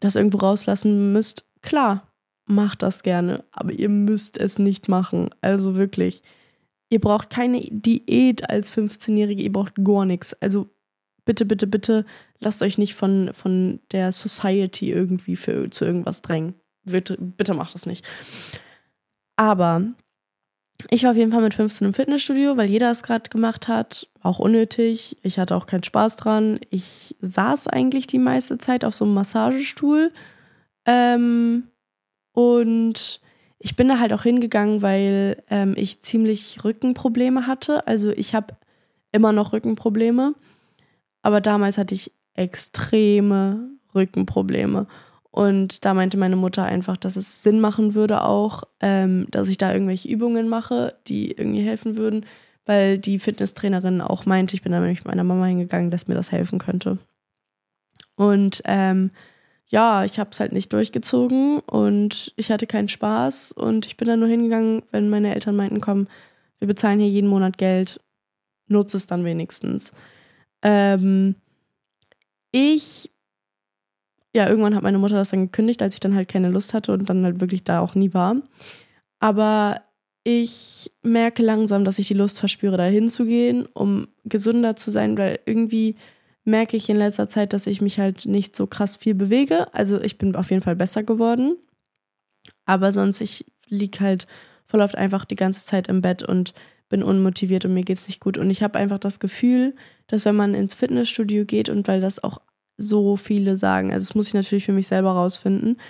[0.00, 2.06] das irgendwo rauslassen müsst, klar,
[2.46, 3.44] macht das gerne.
[3.50, 5.30] Aber ihr müsst es nicht machen.
[5.40, 6.22] Also wirklich.
[6.90, 10.34] Ihr braucht keine Diät als 15-Jährige, ihr braucht gar nichts.
[10.40, 10.68] Also
[11.24, 12.04] bitte, bitte, bitte
[12.40, 16.54] lasst euch nicht von, von der Society irgendwie für, zu irgendwas drängen.
[16.84, 18.04] Bitte, bitte macht das nicht.
[19.36, 19.82] Aber
[20.90, 24.08] ich war auf jeden Fall mit 15 im Fitnessstudio, weil jeder es gerade gemacht hat.
[24.22, 25.16] Auch unnötig.
[25.22, 26.60] Ich hatte auch keinen Spaß dran.
[26.70, 30.12] Ich saß eigentlich die meiste Zeit auf so einem Massagestuhl.
[30.86, 31.68] Ähm,
[32.32, 33.20] und
[33.58, 37.86] ich bin da halt auch hingegangen, weil ähm, ich ziemlich Rückenprobleme hatte.
[37.86, 38.54] Also ich habe
[39.12, 40.34] immer noch Rückenprobleme.
[41.24, 44.86] Aber damals hatte ich extreme Rückenprobleme.
[45.30, 49.56] Und da meinte meine Mutter einfach, dass es Sinn machen würde auch, ähm, dass ich
[49.56, 52.26] da irgendwelche Übungen mache, die irgendwie helfen würden,
[52.66, 56.14] weil die Fitnesstrainerin auch meinte, ich bin da nämlich mit meiner Mama hingegangen, dass mir
[56.14, 56.98] das helfen könnte.
[58.16, 59.10] Und ähm,
[59.66, 64.08] ja, ich habe es halt nicht durchgezogen und ich hatte keinen Spaß und ich bin
[64.08, 66.06] dann nur hingegangen, wenn meine Eltern meinten, komm,
[66.58, 67.98] wir bezahlen hier jeden Monat Geld,
[68.68, 69.94] nutze es dann wenigstens.
[70.64, 71.36] Ähm,
[72.50, 73.10] ich,
[74.34, 76.92] ja, irgendwann hat meine Mutter das dann gekündigt, als ich dann halt keine Lust hatte
[76.92, 78.36] und dann halt wirklich da auch nie war.
[79.20, 79.80] Aber
[80.24, 85.38] ich merke langsam, dass ich die Lust verspüre, da hinzugehen, um gesünder zu sein, weil
[85.44, 85.96] irgendwie
[86.44, 89.72] merke ich in letzter Zeit, dass ich mich halt nicht so krass viel bewege.
[89.74, 91.56] Also ich bin auf jeden Fall besser geworden.
[92.64, 94.26] Aber sonst, ich liege halt
[94.66, 96.54] voll oft einfach die ganze Zeit im Bett und
[96.94, 98.38] bin unmotiviert und mir geht es nicht gut.
[98.38, 99.74] Und ich habe einfach das Gefühl,
[100.06, 102.40] dass wenn man ins Fitnessstudio geht und weil das auch
[102.76, 105.80] so viele sagen, also das muss ich natürlich für mich selber rausfinden,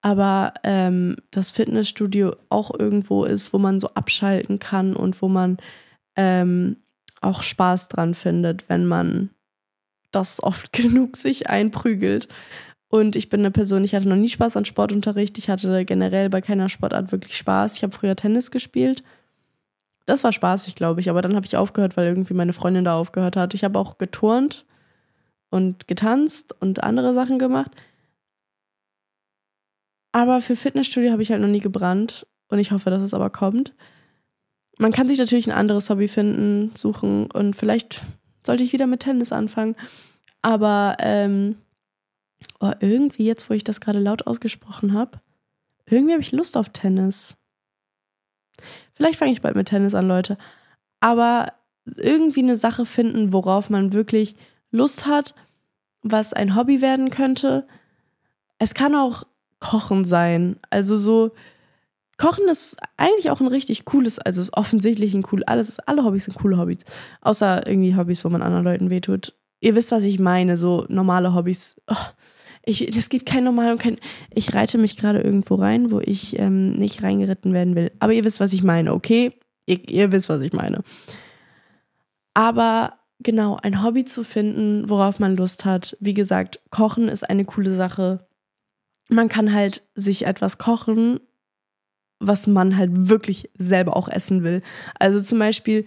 [0.00, 5.58] aber ähm, das Fitnessstudio auch irgendwo ist, wo man so abschalten kann und wo man
[6.16, 6.78] ähm,
[7.20, 9.30] auch Spaß dran findet, wenn man
[10.10, 12.26] das oft genug sich einprügelt.
[12.88, 15.38] Und ich bin eine Person, ich hatte noch nie Spaß an Sportunterricht.
[15.38, 17.76] Ich hatte generell bei keiner Sportart wirklich Spaß.
[17.76, 19.04] Ich habe früher Tennis gespielt.
[20.08, 21.10] Das war spaßig, glaube ich.
[21.10, 23.52] Aber dann habe ich aufgehört, weil irgendwie meine Freundin da aufgehört hat.
[23.52, 24.64] Ich habe auch geturnt
[25.50, 27.72] und getanzt und andere Sachen gemacht.
[30.12, 32.26] Aber für Fitnessstudio habe ich halt noch nie gebrannt.
[32.48, 33.74] Und ich hoffe, dass es aber kommt.
[34.78, 37.30] Man kann sich natürlich ein anderes Hobby finden, suchen.
[37.30, 38.00] Und vielleicht
[38.46, 39.76] sollte ich wieder mit Tennis anfangen.
[40.40, 41.56] Aber ähm,
[42.60, 45.20] oh, irgendwie, jetzt wo ich das gerade laut ausgesprochen habe,
[45.84, 47.36] irgendwie habe ich Lust auf Tennis.
[48.94, 50.38] Vielleicht fange ich bald mit Tennis an, Leute.
[51.00, 51.52] Aber
[51.96, 54.36] irgendwie eine Sache finden, worauf man wirklich
[54.70, 55.34] Lust hat,
[56.02, 57.66] was ein Hobby werden könnte.
[58.58, 59.24] Es kann auch
[59.60, 60.56] Kochen sein.
[60.70, 61.32] Also so,
[62.18, 66.24] Kochen ist eigentlich auch ein richtig cooles, also ist offensichtlich ein cool, alles, alle Hobbys
[66.24, 66.84] sind coole Hobbys.
[67.20, 69.34] Außer irgendwie Hobbys, wo man anderen Leuten wehtut.
[69.60, 71.80] Ihr wisst, was ich meine, so normale Hobbys.
[71.86, 71.94] Oh,
[72.64, 73.96] ich, es gibt kein normal und kein.
[74.34, 77.92] Ich reite mich gerade irgendwo rein, wo ich ähm, nicht reingeritten werden will.
[77.98, 79.32] Aber ihr wisst, was ich meine, okay?
[79.66, 80.82] Ihr, ihr wisst, was ich meine.
[82.34, 85.96] Aber genau, ein Hobby zu finden, worauf man Lust hat.
[86.00, 88.26] Wie gesagt, Kochen ist eine coole Sache.
[89.08, 91.20] Man kann halt sich etwas kochen,
[92.20, 94.62] was man halt wirklich selber auch essen will.
[94.98, 95.84] Also zum Beispiel,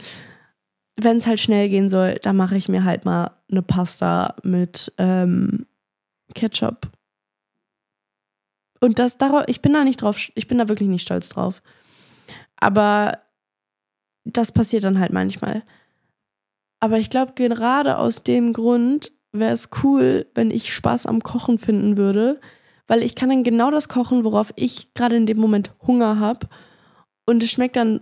[0.96, 4.94] wenn es halt schnell gehen soll, dann mache ich mir halt mal eine Pasta mit
[4.98, 5.66] ähm,
[6.34, 6.90] Ketchup.
[8.80, 11.62] Und das darauf, ich bin da nicht drauf, ich bin da wirklich nicht stolz drauf.
[12.58, 13.20] Aber
[14.24, 15.64] das passiert dann halt manchmal.
[16.80, 21.58] Aber ich glaube, gerade aus dem Grund wäre es cool, wenn ich Spaß am Kochen
[21.58, 22.42] finden würde,
[22.88, 26.50] weil ich kann dann genau das kochen, worauf ich gerade in dem Moment Hunger habe.
[27.26, 28.02] Und es schmeckt dann,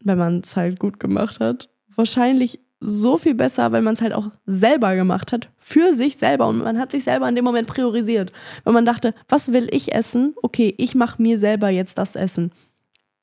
[0.00, 4.12] wenn man es halt gut gemacht hat, wahrscheinlich so viel besser, weil man es halt
[4.12, 6.46] auch selber gemacht hat, für sich selber.
[6.46, 8.32] Und man hat sich selber in dem Moment priorisiert.
[8.64, 10.34] Weil man dachte, was will ich essen?
[10.42, 12.52] Okay, ich mache mir selber jetzt das Essen.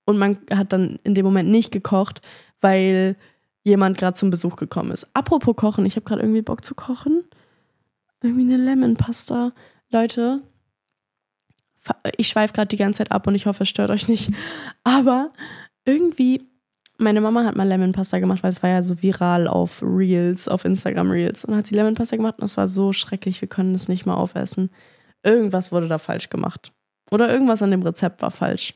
[0.06, 2.21] Und man hat dann in dem Moment nicht gekocht,
[2.60, 3.15] weil
[3.63, 5.08] jemand gerade zum Besuch gekommen ist.
[5.13, 7.24] Apropos Kochen, ich habe gerade irgendwie Bock zu kochen.
[8.21, 9.54] Irgendwie eine Lemon Pasta.
[9.89, 10.41] Leute,
[12.17, 14.32] ich schweife gerade die ganze Zeit ab und ich hoffe, es stört euch nicht.
[14.84, 15.32] Aber
[15.86, 16.47] irgendwie,
[17.02, 20.48] meine Mama hat mal Lemon Pasta gemacht, weil es war ja so viral auf Reels,
[20.48, 21.44] auf Instagram Reels.
[21.44, 24.06] Und hat sie Lemon Pasta gemacht und es war so schrecklich, wir können es nicht
[24.06, 24.70] mal aufessen.
[25.24, 26.72] Irgendwas wurde da falsch gemacht.
[27.10, 28.76] Oder irgendwas an dem Rezept war falsch.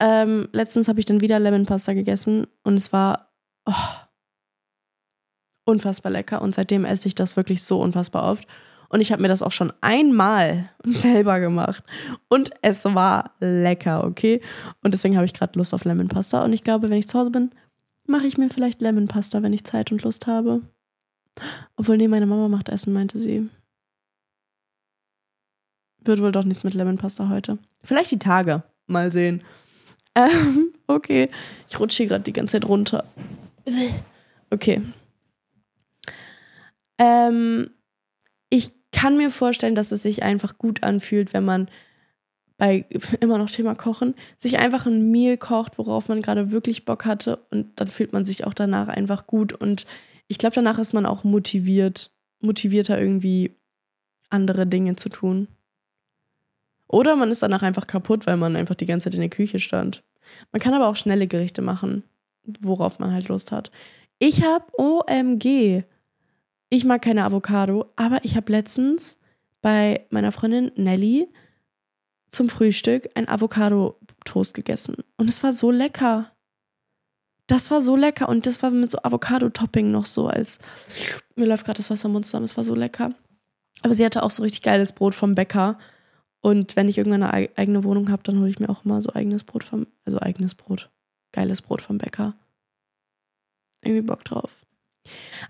[0.00, 3.32] Ähm, letztens habe ich dann wieder Lemon Pasta gegessen und es war
[3.66, 3.72] oh,
[5.64, 6.42] unfassbar lecker.
[6.42, 8.46] Und seitdem esse ich das wirklich so unfassbar oft.
[8.92, 11.82] Und ich habe mir das auch schon einmal selber gemacht.
[12.28, 14.42] Und es war lecker, okay?
[14.82, 16.44] Und deswegen habe ich gerade Lust auf Lemon Pasta.
[16.44, 17.50] Und ich glaube, wenn ich zu Hause bin,
[18.06, 20.60] mache ich mir vielleicht Lemon Pasta, wenn ich Zeit und Lust habe.
[21.76, 23.48] Obwohl, nee, meine Mama macht Essen, meinte sie.
[26.04, 27.56] Wird wohl doch nichts mit Lemon Pasta heute.
[27.82, 28.62] Vielleicht die Tage.
[28.86, 29.42] Mal sehen.
[30.14, 31.30] Ähm, okay.
[31.70, 33.02] Ich rutsche hier gerade die ganze Zeit runter.
[34.50, 34.82] Okay.
[36.98, 37.70] Ähm,
[38.50, 41.68] ich kann mir vorstellen, dass es sich einfach gut anfühlt, wenn man
[42.58, 42.86] bei
[43.20, 47.36] immer noch Thema Kochen, sich einfach ein Meal kocht, worauf man gerade wirklich Bock hatte
[47.50, 49.86] und dann fühlt man sich auch danach einfach gut und
[50.28, 53.56] ich glaube, danach ist man auch motiviert, motivierter irgendwie
[54.30, 55.48] andere Dinge zu tun.
[56.86, 59.58] Oder man ist danach einfach kaputt, weil man einfach die ganze Zeit in der Küche
[59.58, 60.04] stand.
[60.52, 62.04] Man kann aber auch schnelle Gerichte machen,
[62.60, 63.70] worauf man halt Lust hat.
[64.18, 65.84] Ich habe OMG
[66.72, 69.18] ich mag keine Avocado, aber ich habe letztens
[69.60, 71.28] bei meiner Freundin Nelly
[72.30, 74.96] zum Frühstück ein Avocado-Toast gegessen.
[75.18, 76.32] Und es war so lecker.
[77.46, 78.26] Das war so lecker.
[78.30, 80.60] Und das war mit so Avocado-Topping noch so, als
[81.36, 82.46] mir läuft gerade das Wasser im Mund zusammen.
[82.46, 83.10] Es war so lecker.
[83.82, 85.76] Aber sie hatte auch so richtig geiles Brot vom Bäcker.
[86.40, 89.12] Und wenn ich irgendwann eine eigene Wohnung habe, dann hole ich mir auch immer so
[89.12, 90.90] eigenes Brot vom, also eigenes Brot,
[91.32, 92.34] geiles Brot vom Bäcker.
[93.82, 94.64] Irgendwie Bock drauf.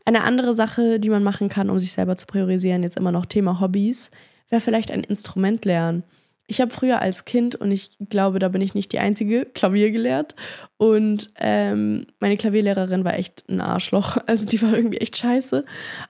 [0.04, 3.26] Eine andere Sache, die man machen kann, um sich selber zu priorisieren, jetzt immer noch
[3.26, 4.10] Thema Hobbys,
[4.48, 6.04] wäre vielleicht ein Instrument lernen.
[6.46, 9.90] Ich habe früher als Kind, und ich glaube, da bin ich nicht die Einzige, Klavier
[9.90, 10.34] gelehrt.
[10.76, 14.18] Und ähm, meine Klavierlehrerin war echt ein Arschloch.
[14.26, 15.64] Also die war irgendwie echt scheiße.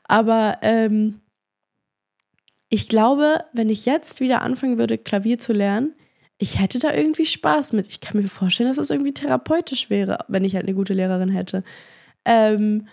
[0.05, 1.21] Aber ähm,
[2.69, 5.95] ich glaube, wenn ich jetzt wieder anfangen würde, Klavier zu lernen,
[6.39, 7.87] ich hätte da irgendwie Spaß mit.
[7.87, 10.95] Ich kann mir vorstellen, dass es das irgendwie therapeutisch wäre, wenn ich halt eine gute
[10.95, 11.63] Lehrerin hätte.
[12.25, 12.89] Ähm,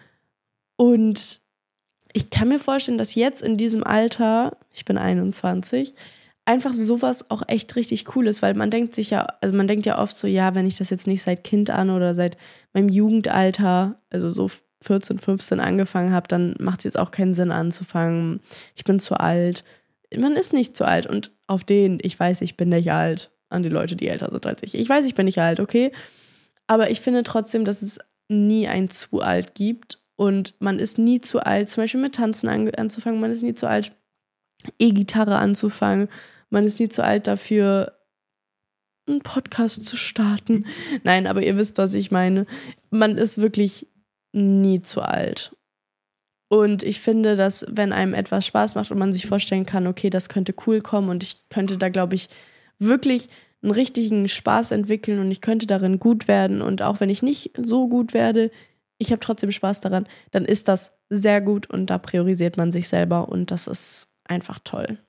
[0.80, 1.42] und
[2.14, 5.94] ich kann mir vorstellen, dass jetzt in diesem Alter, ich bin 21,
[6.46, 9.86] einfach sowas auch echt richtig cool ist, weil man denkt sich ja, also man denkt
[9.86, 12.38] ja oft so, ja, wenn ich das jetzt nicht seit Kind an oder seit
[12.72, 14.50] meinem Jugendalter, also so
[14.82, 18.40] 14, 15 angefangen habe, dann macht es jetzt auch keinen Sinn anzufangen.
[18.74, 19.66] Ich bin zu alt.
[20.16, 23.64] Man ist nicht zu alt und auf den, ich weiß, ich bin nicht alt, an
[23.64, 24.76] die Leute, die älter sind als ich.
[24.76, 25.92] Ich weiß, ich bin nicht alt, okay?
[26.68, 28.00] Aber ich finde trotzdem, dass es
[28.30, 32.50] nie ein zu alt gibt und man ist nie zu alt, zum Beispiel mit Tanzen
[32.50, 33.94] an, anzufangen, man ist nie zu alt,
[34.78, 36.10] E-Gitarre anzufangen,
[36.50, 37.98] man ist nie zu alt dafür,
[39.08, 40.66] einen Podcast zu starten.
[41.04, 42.48] Nein, aber ihr wisst, was ich meine.
[42.90, 43.88] Man ist wirklich
[44.34, 45.56] nie zu alt.
[46.50, 50.10] Und ich finde, dass wenn einem etwas Spaß macht und man sich vorstellen kann, okay,
[50.10, 52.28] das könnte cool kommen und ich könnte da, glaube ich,
[52.78, 53.30] wirklich
[53.62, 57.52] einen richtigen Spaß entwickeln und ich könnte darin gut werden und auch wenn ich nicht
[57.58, 58.52] so gut werde,
[59.00, 62.88] ich habe trotzdem Spaß daran, dann ist das sehr gut und da priorisiert man sich
[62.88, 65.00] selber und das ist einfach toll.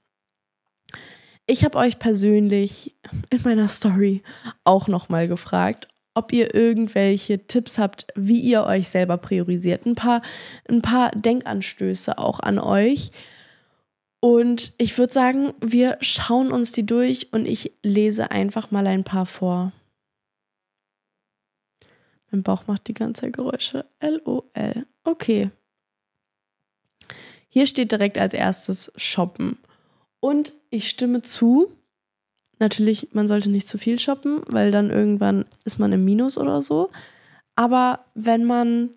[1.46, 2.96] Ich habe euch persönlich
[3.30, 4.22] in meiner Story
[4.64, 9.84] auch nochmal gefragt, ob ihr irgendwelche Tipps habt, wie ihr euch selber priorisiert.
[9.84, 10.22] Ein paar,
[10.68, 13.10] ein paar Denkanstöße auch an euch.
[14.20, 19.02] Und ich würde sagen, wir schauen uns die durch und ich lese einfach mal ein
[19.02, 19.72] paar vor.
[22.30, 23.86] Mein Bauch macht die ganze Zeit Geräusche.
[24.00, 24.86] LOL.
[25.04, 25.50] Okay.
[27.48, 29.58] Hier steht direkt als erstes Shoppen.
[30.20, 31.72] Und ich stimme zu.
[32.58, 36.60] Natürlich, man sollte nicht zu viel shoppen, weil dann irgendwann ist man im Minus oder
[36.60, 36.90] so.
[37.56, 38.90] Aber wenn man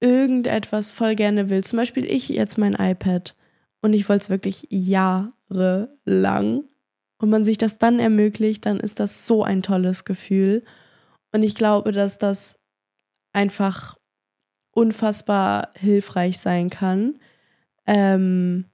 [0.00, 3.36] irgendetwas voll gerne will, zum Beispiel ich jetzt mein iPad
[3.82, 6.64] und ich wollte es wirklich jahrelang
[7.18, 10.64] und man sich das dann ermöglicht, dann ist das so ein tolles Gefühl.
[11.32, 12.58] Und ich glaube, dass das
[13.32, 13.98] einfach
[14.70, 17.18] unfassbar hilfreich sein kann.
[17.86, 18.66] Ähm,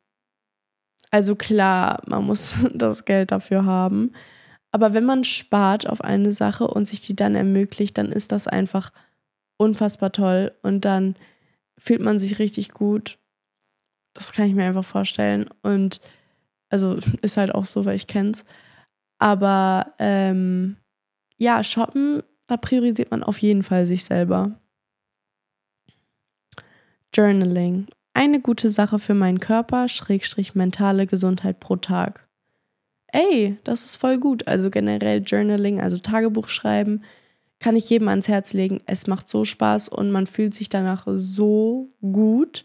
[1.10, 4.12] also klar, man muss das Geld dafür haben.
[4.70, 8.46] Aber wenn man spart auf eine Sache und sich die dann ermöglicht, dann ist das
[8.46, 8.92] einfach
[9.56, 10.52] unfassbar toll.
[10.62, 11.16] Und dann
[11.78, 13.18] fühlt man sich richtig gut.
[14.14, 15.48] Das kann ich mir einfach vorstellen.
[15.62, 16.00] Und
[16.68, 18.44] also ist halt auch so, weil ich kenn's.
[19.18, 20.76] Aber ähm,
[21.38, 24.60] ja, shoppen, da priorisiert man auf jeden Fall sich selber.
[27.14, 27.86] Journaling
[28.18, 32.26] eine gute Sache für meinen Körper, Schrägstrich mentale Gesundheit pro Tag.
[33.12, 34.48] Ey, das ist voll gut.
[34.48, 37.02] Also generell Journaling, also Tagebuch schreiben,
[37.60, 38.80] kann ich jedem ans Herz legen.
[38.86, 42.64] Es macht so Spaß und man fühlt sich danach so gut.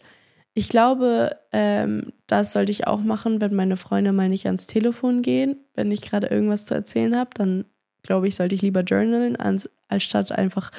[0.55, 5.21] Ich glaube, ähm, das sollte ich auch machen, wenn meine Freunde mal nicht ans Telefon
[5.21, 5.57] gehen.
[5.75, 7.65] Wenn ich gerade irgendwas zu erzählen habe, dann
[8.03, 10.71] glaube ich, sollte ich lieber journalen, als, als statt einfach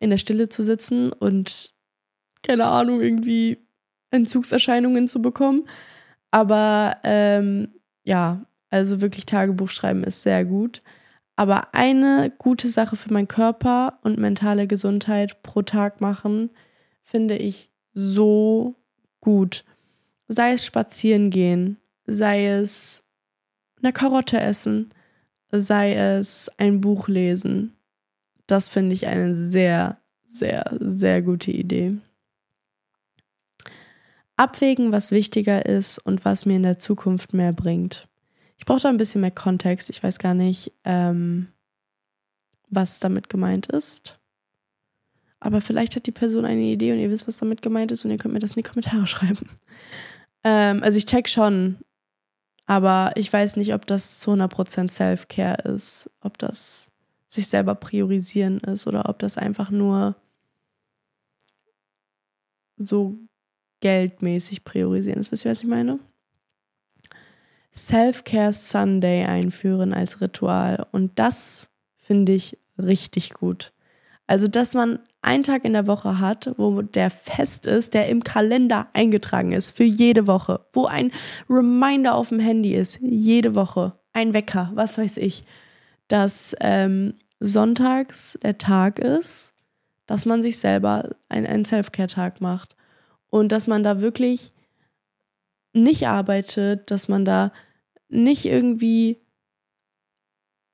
[0.00, 1.74] in der Stille zu sitzen und
[2.42, 3.58] keine Ahnung, irgendwie
[4.10, 5.68] Entzugserscheinungen zu bekommen.
[6.30, 7.68] Aber ähm,
[8.04, 10.82] ja, also wirklich Tagebuch schreiben ist sehr gut.
[11.36, 16.50] Aber eine gute Sache für meinen Körper und mentale Gesundheit pro Tag machen,
[17.02, 18.74] finde ich so
[19.20, 19.64] gut.
[20.26, 23.04] Sei es spazieren gehen, sei es
[23.80, 24.90] eine Karotte essen,
[25.50, 27.74] sei es ein Buch lesen.
[28.46, 31.98] Das finde ich eine sehr, sehr, sehr gute Idee
[34.38, 38.08] abwägen, was wichtiger ist und was mir in der Zukunft mehr bringt.
[38.56, 39.90] Ich brauche da ein bisschen mehr Kontext.
[39.90, 41.48] Ich weiß gar nicht, ähm,
[42.70, 44.18] was damit gemeint ist.
[45.40, 48.10] Aber vielleicht hat die Person eine Idee und ihr wisst, was damit gemeint ist und
[48.10, 49.48] ihr könnt mir das in die Kommentare schreiben.
[50.44, 51.78] Ähm, also ich check schon,
[52.68, 56.92] aber ich weiß nicht, ob das zu 100% Self-Care ist, ob das
[57.26, 60.16] sich selber priorisieren ist oder ob das einfach nur
[62.76, 63.16] so
[63.80, 65.18] geldmäßig priorisieren.
[65.18, 65.98] Das wisst ihr, was ich meine?
[67.74, 70.86] Self-Care Sunday einführen als Ritual.
[70.92, 73.72] Und das finde ich richtig gut.
[74.26, 78.22] Also, dass man einen Tag in der Woche hat, wo der fest ist, der im
[78.22, 81.10] Kalender eingetragen ist für jede Woche, wo ein
[81.50, 85.44] Reminder auf dem Handy ist, jede Woche, ein Wecker, was weiß ich,
[86.08, 89.54] dass ähm, sonntags der Tag ist,
[90.06, 92.76] dass man sich selber einen Self-Care-Tag macht
[93.28, 94.52] und dass man da wirklich
[95.72, 97.52] nicht arbeitet, dass man da
[98.08, 99.20] nicht irgendwie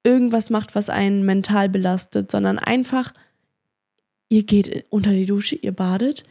[0.05, 3.13] irgendwas macht, was einen mental belastet, sondern einfach,
[4.35, 6.25] ihr geht unter die Dusche, ihr badet,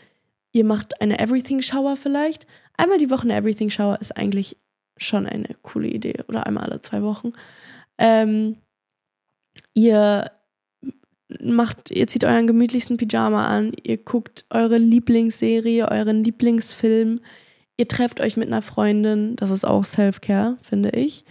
[0.52, 2.46] ihr macht eine Everything Shower vielleicht.
[2.76, 4.58] Einmal die Woche eine Everything Shower ist eigentlich
[4.98, 7.32] schon eine coole Idee oder einmal alle zwei Wochen.
[7.98, 8.58] Ähm,
[9.74, 10.32] ihr
[11.42, 17.22] macht, ihr zieht euren gemütlichsten Pyjama an, ihr guckt eure Lieblingsserie, euren Lieblingsfilm,
[17.78, 21.24] ihr trefft euch mit einer Freundin, das ist auch Self-Care, finde ich.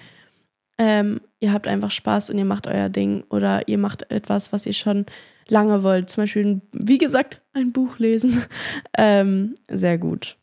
[0.78, 4.64] Ähm, ihr habt einfach Spaß und ihr macht euer Ding oder ihr macht etwas, was
[4.64, 5.04] ihr schon
[5.48, 6.10] lange wollt.
[6.10, 8.42] Zum Beispiel, wie gesagt, ein Buch lesen.
[8.98, 10.36] ähm, sehr gut.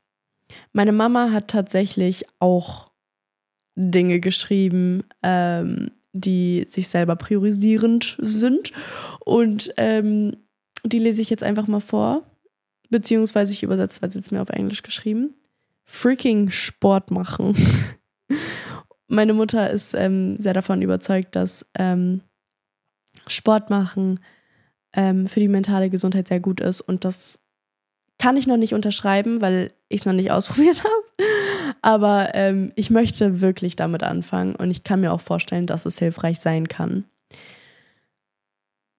[0.73, 2.91] Meine Mama hat tatsächlich auch
[3.75, 8.71] Dinge geschrieben, ähm, die sich selber priorisierend sind.
[9.25, 10.35] Und ähm,
[10.83, 12.23] die lese ich jetzt einfach mal vor.
[12.89, 15.35] Beziehungsweise ich übersetze, weil sie es mir auf Englisch geschrieben.
[15.85, 17.55] Freaking Sport machen.
[19.07, 22.21] Meine Mutter ist ähm, sehr davon überzeugt, dass ähm,
[23.27, 24.19] Sport machen
[24.93, 26.81] ähm, für die mentale Gesundheit sehr gut ist.
[26.81, 27.39] Und das
[28.17, 31.29] kann ich noch nicht unterschreiben, weil ich es noch nicht ausprobiert habe.
[31.81, 35.99] Aber ähm, ich möchte wirklich damit anfangen und ich kann mir auch vorstellen, dass es
[35.99, 37.05] hilfreich sein kann.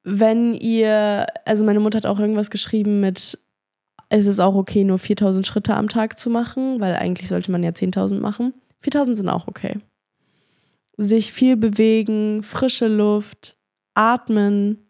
[0.03, 3.38] Wenn ihr, also meine Mutter hat auch irgendwas geschrieben mit,
[4.09, 7.62] es ist auch okay, nur 4000 Schritte am Tag zu machen, weil eigentlich sollte man
[7.62, 8.55] ja 10.000 machen.
[8.80, 9.78] 4000 sind auch okay.
[10.97, 13.57] Sich viel bewegen, frische Luft,
[13.95, 14.89] atmen.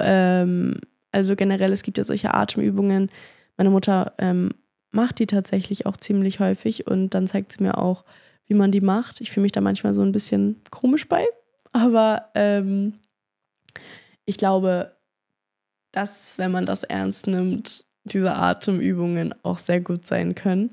[0.00, 0.80] Ähm,
[1.12, 3.08] also generell, es gibt ja solche Atemübungen.
[3.56, 4.50] Meine Mutter ähm,
[4.90, 8.04] macht die tatsächlich auch ziemlich häufig und dann zeigt sie mir auch,
[8.46, 9.20] wie man die macht.
[9.20, 11.24] Ich fühle mich da manchmal so ein bisschen komisch bei,
[11.72, 12.94] aber ähm,
[14.24, 14.96] ich glaube,
[15.92, 20.70] dass, wenn man das ernst nimmt, diese Atemübungen auch sehr gut sein können.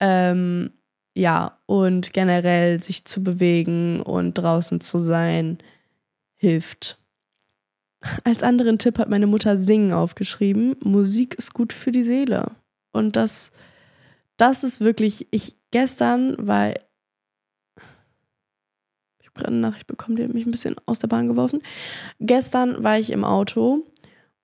[0.00, 0.72] Ähm,
[1.14, 5.58] ja, und generell sich zu bewegen und draußen zu sein,
[6.36, 6.99] hilft.
[8.24, 10.76] Als anderen Tipp hat meine Mutter Singen aufgeschrieben.
[10.82, 12.52] Musik ist gut für die Seele.
[12.92, 13.52] Und das,
[14.36, 16.76] das ist wirklich, ich gestern war, ich
[19.26, 21.62] habe gerade eine Nachricht bekommen, die hat mich ein bisschen aus der Bahn geworfen.
[22.20, 23.86] Gestern war ich im Auto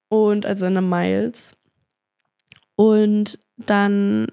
[0.09, 1.57] und also in einem Miles
[2.77, 4.29] und dann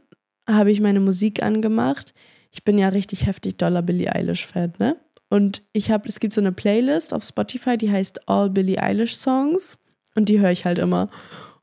[0.47, 2.13] habe ich meine Musik angemacht.
[2.51, 4.97] Ich bin ja richtig heftig doller Billie Eilish Fan, ne?
[5.33, 9.15] Und ich habe, es gibt so eine Playlist auf Spotify, die heißt All Billie Eilish
[9.15, 9.79] Songs
[10.13, 11.09] und die höre ich halt immer.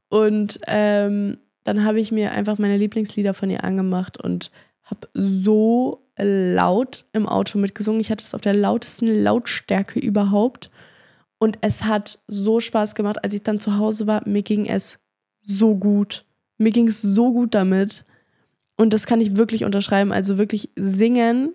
[0.09, 4.51] Und ähm, dann habe ich mir einfach meine Lieblingslieder von ihr angemacht und
[4.83, 8.01] habe so laut im Auto mitgesungen.
[8.01, 10.73] Ich hatte es auf der lautesten Lautstärke überhaupt.
[11.39, 14.27] Und es hat so Spaß gemacht, als ich dann zu Hause war.
[14.27, 14.99] Mir ging es
[15.43, 16.25] so gut.
[16.59, 18.05] Mir ging es so gut damit.
[18.77, 20.11] Und das kann ich wirklich unterschreiben.
[20.11, 21.55] Also wirklich singen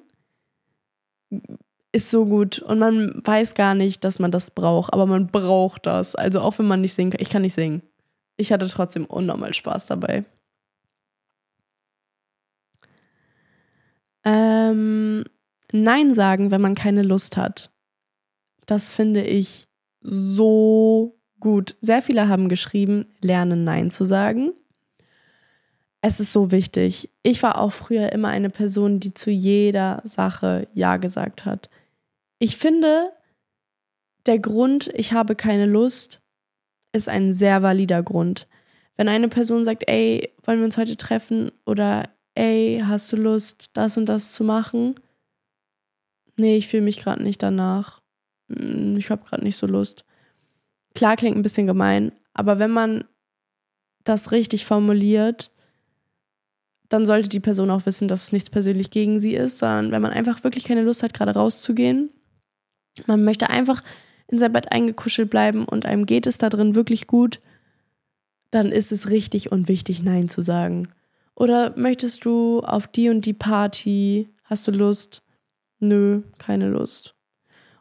[1.96, 2.60] ist so gut.
[2.60, 4.94] Und man weiß gar nicht, dass man das braucht.
[4.94, 6.16] Aber man braucht das.
[6.16, 7.22] Also auch wenn man nicht singen kann.
[7.22, 7.82] Ich kann nicht singen
[8.38, 10.26] ich hatte trotzdem unnormal Spaß dabei.
[14.24, 15.24] Ähm,
[15.72, 17.72] Nein sagen, wenn man keine Lust hat.
[18.66, 19.68] Das finde ich
[20.02, 21.76] so gut.
[21.82, 24.54] Sehr viele haben geschrieben, lernen Nein zu sagen.
[26.02, 27.10] Es ist so wichtig.
[27.24, 31.70] Ich war auch früher immer eine Person, die zu jeder Sache Ja gesagt hat.
[32.40, 33.12] Ich finde,
[34.26, 36.22] der Grund, ich habe keine Lust,
[36.94, 38.48] ist ein sehr valider Grund.
[38.98, 43.72] Wenn eine Person sagt, ey, wollen wir uns heute treffen oder ey, hast du Lust,
[43.74, 44.96] das und das zu machen?
[46.38, 48.02] Nee, ich fühle mich gerade nicht danach.
[48.50, 50.06] Hm, ich habe gerade nicht so Lust.
[50.94, 53.06] Klar klingt ein bisschen gemein, aber wenn man
[54.04, 55.52] das richtig formuliert,
[56.90, 60.02] dann sollte die Person auch wissen, dass es nichts persönlich gegen sie ist, sondern wenn
[60.02, 62.12] man einfach wirklich keine Lust hat, gerade rauszugehen,
[63.08, 63.84] man möchte einfach
[64.28, 67.42] in sein Bett eingekuschelt bleiben und einem geht es da drin wirklich gut,
[68.52, 70.88] dann ist es richtig und wichtig, Nein zu sagen.
[71.36, 74.30] Oder möchtest du auf die und die Party?
[74.44, 75.22] Hast du Lust?
[75.80, 77.16] Nö, keine Lust.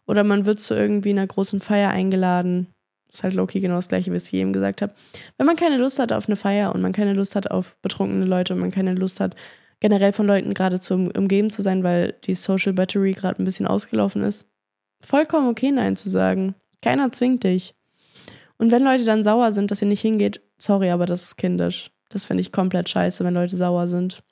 [0.07, 2.67] Oder man wird zu irgendwie einer großen Feier eingeladen.
[3.07, 4.93] Das ist halt Loki genau das gleiche, was ich eben gesagt habe.
[5.39, 8.25] Wenn man keine Lust hat auf eine Feier und man keine Lust hat auf betrunkene
[8.25, 9.37] Leute und man keine Lust hat,
[9.81, 13.67] generell von Leuten gerade zu umgeben zu sein, weil die Social Battery gerade ein bisschen
[13.67, 14.47] ausgelaufen ist,
[15.05, 16.55] vollkommen okay, Nein zu sagen.
[16.83, 17.75] Keiner zwingt dich.
[18.57, 21.91] Und wenn Leute dann sauer sind, dass ihr nicht hingeht, Sorry, aber das ist kindisch.
[22.09, 24.23] Das finde ich komplett scheiße, wenn Leute sauer sind.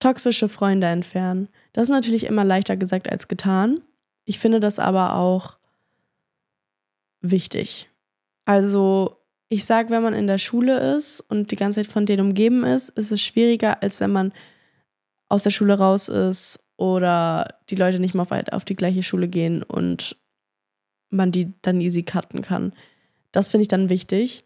[0.00, 1.48] Toxische Freunde entfernen.
[1.72, 3.82] Das ist natürlich immer leichter gesagt als getan.
[4.24, 5.58] Ich finde das aber auch
[7.20, 7.88] wichtig.
[8.44, 9.16] Also,
[9.48, 12.64] ich sage, wenn man in der Schule ist und die ganze Zeit von denen umgeben
[12.64, 14.32] ist, ist es schwieriger, als wenn man
[15.28, 19.62] aus der Schule raus ist oder die Leute nicht mal auf die gleiche Schule gehen
[19.62, 20.16] und
[21.10, 22.72] man die dann easy cutten kann.
[23.32, 24.44] Das finde ich dann wichtig.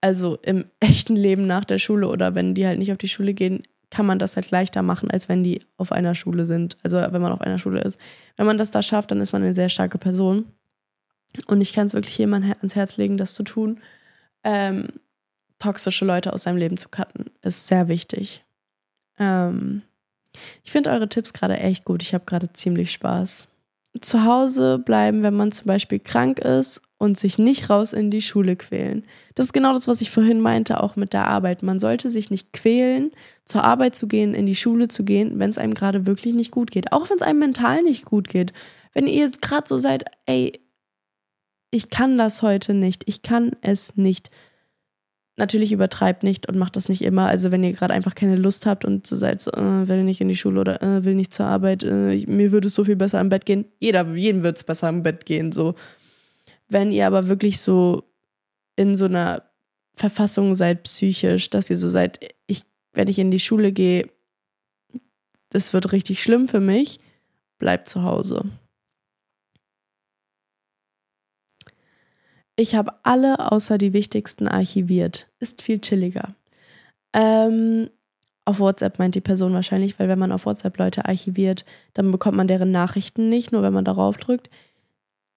[0.00, 3.34] Also im echten Leben nach der Schule oder wenn die halt nicht auf die Schule
[3.34, 6.76] gehen, kann man das halt leichter machen, als wenn die auf einer Schule sind.
[6.82, 7.98] Also wenn man auf einer Schule ist.
[8.36, 10.46] Wenn man das da schafft, dann ist man eine sehr starke Person.
[11.46, 13.80] Und ich kann es wirklich jemandem ans Herz legen, das zu tun.
[14.42, 14.88] Ähm,
[15.58, 18.44] toxische Leute aus seinem Leben zu cutten, ist sehr wichtig.
[19.18, 19.82] Ähm,
[20.64, 22.02] ich finde eure Tipps gerade echt gut.
[22.02, 23.48] Ich habe gerade ziemlich Spaß.
[24.00, 28.22] Zu Hause bleiben, wenn man zum Beispiel krank ist und sich nicht raus in die
[28.22, 29.04] Schule quälen.
[29.34, 31.62] Das ist genau das, was ich vorhin meinte, auch mit der Arbeit.
[31.62, 33.12] Man sollte sich nicht quälen,
[33.44, 36.50] zur Arbeit zu gehen, in die Schule zu gehen, wenn es einem gerade wirklich nicht
[36.50, 36.92] gut geht.
[36.92, 38.52] Auch wenn es einem mental nicht gut geht.
[38.94, 40.60] Wenn ihr jetzt gerade so seid, ey,
[41.70, 44.30] ich kann das heute nicht, ich kann es nicht
[45.36, 47.26] natürlich übertreibt nicht und macht das nicht immer.
[47.26, 50.20] Also wenn ihr gerade einfach keine Lust habt und so seid, so, äh, will nicht
[50.20, 52.96] in die Schule oder äh, will nicht zur Arbeit, äh, mir würde es so viel
[52.96, 53.64] besser im Bett gehen.
[53.80, 55.52] Jeder, jedem wird es besser im Bett gehen.
[55.52, 55.74] So.
[56.68, 58.04] Wenn ihr aber wirklich so
[58.76, 59.42] in so einer
[59.96, 62.62] Verfassung seid psychisch, dass ihr so seid, ich,
[62.92, 64.08] wenn ich in die Schule gehe,
[65.50, 67.00] das wird richtig schlimm für mich,
[67.58, 68.44] bleibt zu Hause.
[72.56, 75.28] Ich habe alle außer die wichtigsten archiviert.
[75.40, 76.34] Ist viel chilliger.
[77.12, 77.90] Ähm,
[78.44, 82.36] auf WhatsApp meint die Person wahrscheinlich, weil wenn man auf WhatsApp Leute archiviert, dann bekommt
[82.36, 84.50] man deren Nachrichten nicht, nur wenn man darauf drückt.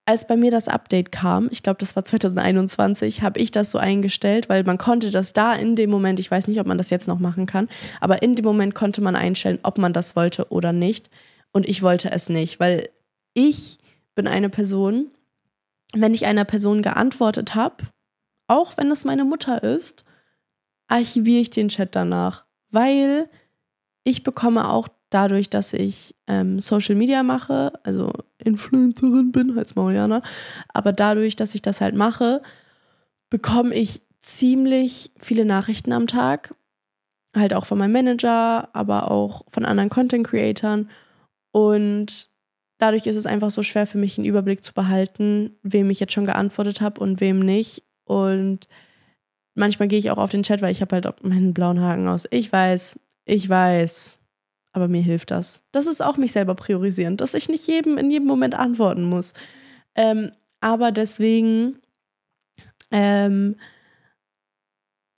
[0.05, 3.77] Als bei mir das Update kam, ich glaube, das war 2021, habe ich das so
[3.77, 6.89] eingestellt, weil man konnte das da in dem Moment, ich weiß nicht, ob man das
[6.89, 7.67] jetzt noch machen kann,
[7.99, 11.09] aber in dem Moment konnte man einstellen, ob man das wollte oder nicht.
[11.51, 12.89] Und ich wollte es nicht, weil
[13.33, 13.79] ich
[14.15, 15.11] bin eine Person,
[16.01, 17.85] wenn ich einer Person geantwortet habe,
[18.47, 20.05] auch wenn es meine Mutter ist,
[20.87, 23.29] archiviere ich den Chat danach, weil
[24.03, 28.11] ich bekomme auch dadurch, dass ich ähm, Social Media mache, also
[28.43, 30.21] Influencerin bin, als Mariana,
[30.69, 32.41] aber dadurch, dass ich das halt mache,
[33.29, 36.53] bekomme ich ziemlich viele Nachrichten am Tag,
[37.35, 40.89] halt auch von meinem Manager, aber auch von anderen Content Creatern.
[41.51, 42.29] Und
[42.77, 46.13] dadurch ist es einfach so schwer für mich, einen Überblick zu behalten, wem ich jetzt
[46.13, 47.83] schon geantwortet habe und wem nicht.
[48.05, 48.67] Und
[49.55, 52.27] manchmal gehe ich auch auf den Chat, weil ich habe halt meinen blauen Haken aus.
[52.31, 54.19] Ich weiß, ich weiß,
[54.71, 55.63] aber mir hilft das.
[55.71, 59.33] Das ist auch mich selber priorisieren, dass ich nicht jedem in jedem Moment antworten muss.
[59.95, 61.79] Ähm, aber deswegen
[62.91, 63.55] ähm,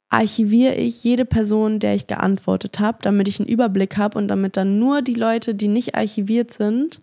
[0.09, 4.57] archiviere ich jede Person, der ich geantwortet habe, damit ich einen Überblick habe und damit
[4.57, 7.01] dann nur die Leute, die nicht archiviert sind,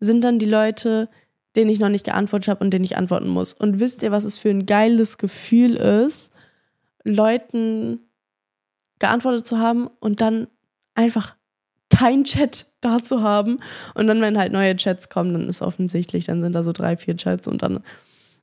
[0.00, 1.08] sind dann die Leute,
[1.56, 3.52] denen ich noch nicht geantwortet habe und denen ich antworten muss.
[3.52, 6.32] Und wisst ihr, was es für ein geiles Gefühl ist,
[7.04, 8.00] Leuten
[8.98, 10.48] geantwortet zu haben und dann
[10.94, 11.36] einfach
[11.90, 13.58] kein Chat da zu haben.
[13.94, 16.96] Und dann, wenn halt neue Chats kommen, dann ist offensichtlich, dann sind da so drei,
[16.96, 17.80] vier Chats und dann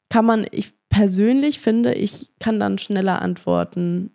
[0.10, 4.12] kann man, ich persönlich finde, ich kann dann schneller antworten,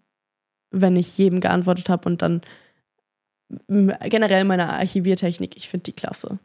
[0.71, 2.43] wenn ich jedem geantwortet habe und dann
[3.69, 6.39] generell meine Archiviertechnik, ich finde die klasse.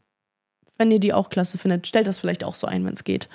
[0.78, 3.30] Wenn ihr die auch klasse findet, stellt das vielleicht auch so ein, wenn es geht.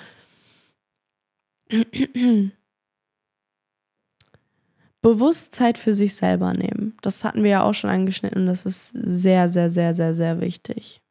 [5.01, 6.95] Bewusstsein für sich selber nehmen.
[7.01, 10.41] Das hatten wir ja auch schon angeschnitten und das ist sehr, sehr, sehr, sehr, sehr
[10.41, 11.01] wichtig.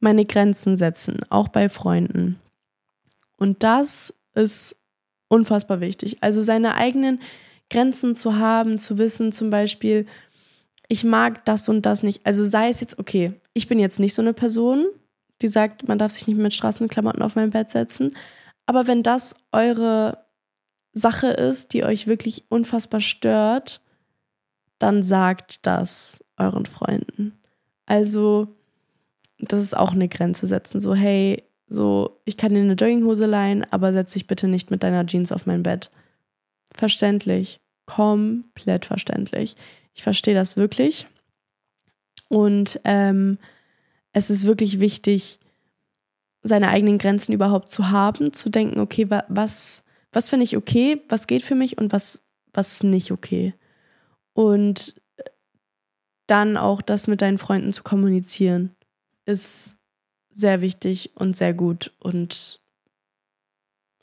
[0.00, 2.38] Meine Grenzen setzen, auch bei Freunden.
[3.38, 4.76] Und das ist
[5.28, 6.18] unfassbar wichtig.
[6.20, 7.20] Also seine eigenen
[7.70, 10.06] Grenzen zu haben, zu wissen, zum Beispiel,
[10.88, 12.26] ich mag das und das nicht.
[12.26, 14.86] Also sei es jetzt, okay, ich bin jetzt nicht so eine Person,
[15.42, 18.14] die sagt, man darf sich nicht mit Straßenklamotten auf mein Bett setzen.
[18.66, 20.24] Aber wenn das eure
[20.92, 23.80] Sache ist, die euch wirklich unfassbar stört,
[24.78, 27.38] dann sagt das euren Freunden.
[27.86, 28.48] Also,
[29.38, 30.80] das ist auch eine Grenze setzen.
[30.80, 34.82] So, hey, so, ich kann dir eine Jogginghose leihen, aber setz dich bitte nicht mit
[34.82, 35.90] deiner Jeans auf mein Bett.
[36.74, 37.60] Verständlich.
[37.86, 39.56] Komplett verständlich.
[39.94, 41.06] Ich verstehe das wirklich.
[42.28, 43.38] Und ähm,
[44.12, 45.38] es ist wirklich wichtig,
[46.42, 51.26] seine eigenen Grenzen überhaupt zu haben, zu denken, okay, was, was finde ich okay, was
[51.26, 53.54] geht für mich und was, was ist nicht okay.
[54.34, 55.00] Und
[56.26, 58.74] dann auch das mit deinen Freunden zu kommunizieren,
[59.24, 59.76] ist
[60.30, 62.60] sehr wichtig und sehr gut und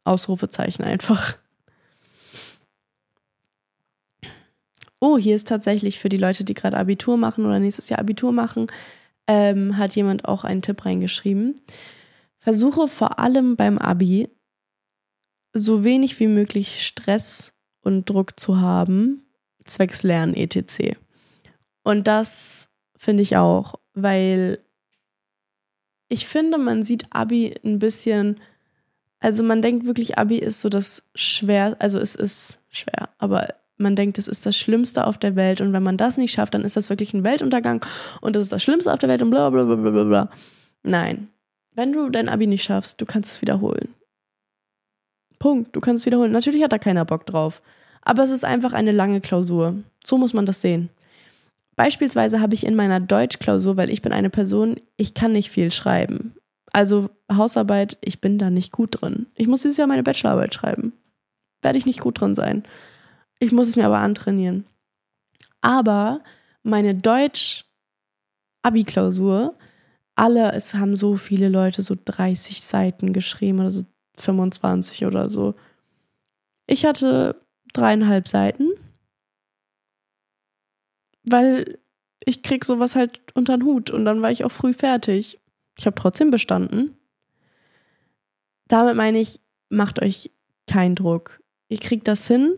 [0.03, 1.37] Ausrufezeichen einfach.
[4.99, 8.31] oh, hier ist tatsächlich für die Leute, die gerade Abitur machen oder nächstes Jahr Abitur
[8.31, 8.67] machen,
[9.29, 11.53] ähm, hat jemand auch einen Tipp reingeschrieben.
[12.39, 14.27] Versuche vor allem beim Abi
[15.53, 19.23] so wenig wie möglich Stress und Druck zu haben,
[19.63, 20.97] zwecks Lernen etc.
[21.83, 24.59] Und das finde ich auch, weil
[26.07, 28.39] ich finde, man sieht Abi ein bisschen,
[29.19, 33.49] also man denkt wirklich, Abi ist so das schwer, also es ist schwer, aber
[33.79, 36.53] man denkt, es ist das Schlimmste auf der Welt und wenn man das nicht schafft,
[36.53, 37.83] dann ist das wirklich ein Weltuntergang
[38.21, 40.29] und das ist das Schlimmste auf der Welt und bla bla bla bla bla.
[40.83, 41.29] Nein.
[41.75, 43.93] Wenn du dein Abi nicht schaffst, du kannst es wiederholen.
[45.39, 45.75] Punkt.
[45.75, 46.31] Du kannst es wiederholen.
[46.31, 47.61] Natürlich hat da keiner Bock drauf.
[48.01, 49.75] Aber es ist einfach eine lange Klausur.
[50.05, 50.89] So muss man das sehen.
[51.75, 55.71] Beispielsweise habe ich in meiner Deutschklausur, weil ich bin eine Person, ich kann nicht viel
[55.71, 56.33] schreiben.
[56.73, 59.27] Also Hausarbeit, ich bin da nicht gut drin.
[59.35, 60.91] Ich muss dieses Jahr meine Bachelorarbeit schreiben.
[61.61, 62.63] Werde ich nicht gut drin sein.
[63.39, 64.65] Ich muss es mir aber antrainieren.
[65.61, 66.23] Aber
[66.63, 69.55] meine Deutsch-Abi-Klausur,
[70.15, 73.85] alle, es haben so viele Leute so 30 Seiten geschrieben oder so
[74.17, 75.55] 25 oder so.
[76.67, 77.41] Ich hatte
[77.73, 78.67] dreieinhalb Seiten,
[81.23, 81.79] weil
[82.25, 85.39] ich krieg sowas halt unter den Hut und dann war ich auch früh fertig.
[85.77, 86.97] Ich habe trotzdem bestanden.
[88.67, 90.31] Damit meine ich, macht euch
[90.67, 91.41] keinen Druck.
[91.69, 92.57] Ihr kriegt das hin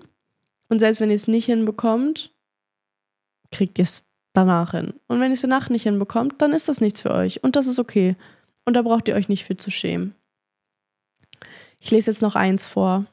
[0.71, 2.33] und selbst wenn ihr es nicht hinbekommt,
[3.51, 4.93] kriegt ihr es danach hin.
[5.07, 7.67] Und wenn ihr es danach nicht hinbekommt, dann ist das nichts für euch und das
[7.67, 8.15] ist okay.
[8.63, 10.15] Und da braucht ihr euch nicht für zu schämen.
[11.79, 13.05] Ich lese jetzt noch eins vor.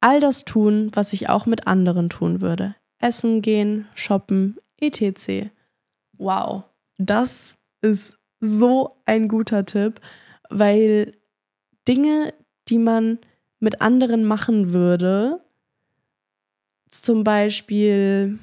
[0.00, 2.74] All das tun, was ich auch mit anderen tun würde.
[2.98, 5.50] Essen gehen, shoppen, etc.
[6.18, 6.64] Wow,
[6.98, 10.00] das ist so ein guter Tipp,
[10.50, 11.16] weil
[11.86, 12.34] Dinge,
[12.66, 13.20] die man
[13.64, 15.40] mit anderen machen würde,
[16.90, 18.38] zum Beispiel,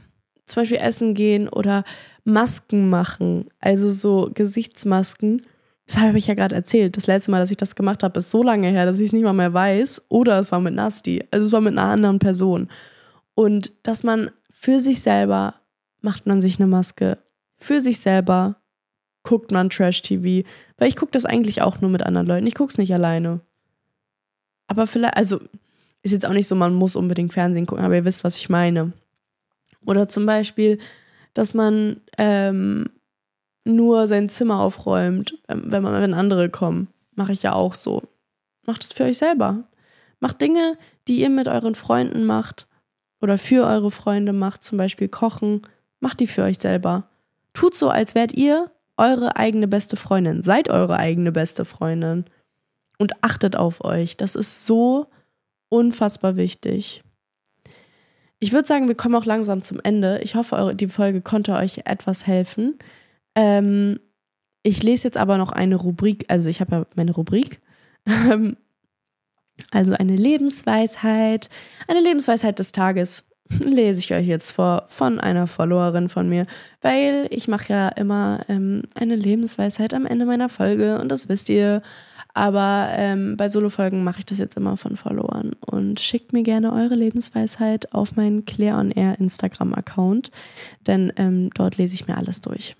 [0.46, 1.86] zum Beispiel essen gehen oder
[2.24, 5.44] Masken machen, also so Gesichtsmasken,
[5.88, 6.96] das habe ich ja gerade erzählt.
[6.96, 9.14] Das letzte Mal, dass ich das gemacht habe, ist so lange her, dass ich es
[9.14, 10.04] nicht mal mehr weiß.
[10.08, 11.26] Oder es war mit Nasty.
[11.32, 12.70] Also es war mit einer anderen Person.
[13.34, 15.56] Und dass man für sich selber
[16.00, 17.18] macht man sich eine Maske.
[17.58, 18.56] Für sich selber
[19.24, 20.48] guckt man Trash-TV.
[20.78, 22.48] Weil ich gucke das eigentlich auch nur mit anderen Leuten.
[22.48, 23.42] Ich gucke es nicht alleine.
[24.72, 25.42] Aber vielleicht, also
[26.02, 28.48] ist jetzt auch nicht so, man muss unbedingt Fernsehen gucken, aber ihr wisst, was ich
[28.48, 28.94] meine.
[29.86, 30.78] Oder zum Beispiel,
[31.34, 32.90] dass man ähm,
[33.66, 36.88] nur sein Zimmer aufräumt, ähm, wenn, man, wenn andere kommen.
[37.16, 38.04] Mache ich ja auch so.
[38.66, 39.66] Macht es für euch selber.
[40.22, 40.78] Macht Dinge,
[41.10, 42.66] die ihr mit euren Freunden macht
[43.20, 45.64] oder für eure Freunde macht, zum Beispiel kochen.
[46.00, 47.10] Macht die für euch selber.
[47.52, 50.44] Tut so, als wärt ihr eure eigene beste Freundin.
[50.44, 52.24] Seid eure eigene beste Freundin.
[53.02, 54.16] Und achtet auf euch.
[54.16, 55.08] Das ist so
[55.70, 57.02] unfassbar wichtig.
[58.39, 60.20] Ich würde sagen, wir kommen auch langsam zum Ende.
[60.22, 62.78] Ich hoffe, die Folge konnte euch etwas helfen.
[63.36, 63.99] Ähm,
[64.62, 67.60] ich lese jetzt aber noch eine Rubrik, also ich habe ja meine Rubrik.
[68.06, 68.56] Ähm,
[69.72, 71.49] also eine Lebensweisheit,
[71.88, 73.26] eine Lebensweisheit des Tages
[73.60, 76.45] lese ich euch jetzt vor von einer Followerin von mir,
[76.82, 81.49] weil ich mache ja immer ähm, eine Lebensweisheit am Ende meiner Folge und das wisst
[81.49, 81.82] ihr.
[82.34, 86.72] Aber ähm, bei Solo-Folgen mache ich das jetzt immer von Followern und schickt mir gerne
[86.72, 90.32] eure Lebensweisheit auf meinen Claire on Air Instagram-Account,
[90.88, 92.76] denn ähm, dort lese ich mir alles durch.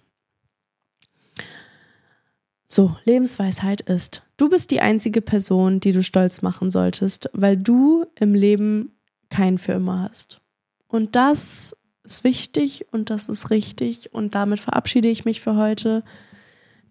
[2.68, 8.06] So, Lebensweisheit ist, du bist die einzige Person, die du stolz machen solltest, weil du
[8.18, 8.94] im Leben
[9.30, 10.40] kein für immer hast.
[10.88, 16.04] Und das ist wichtig und das ist richtig und damit verabschiede ich mich für heute.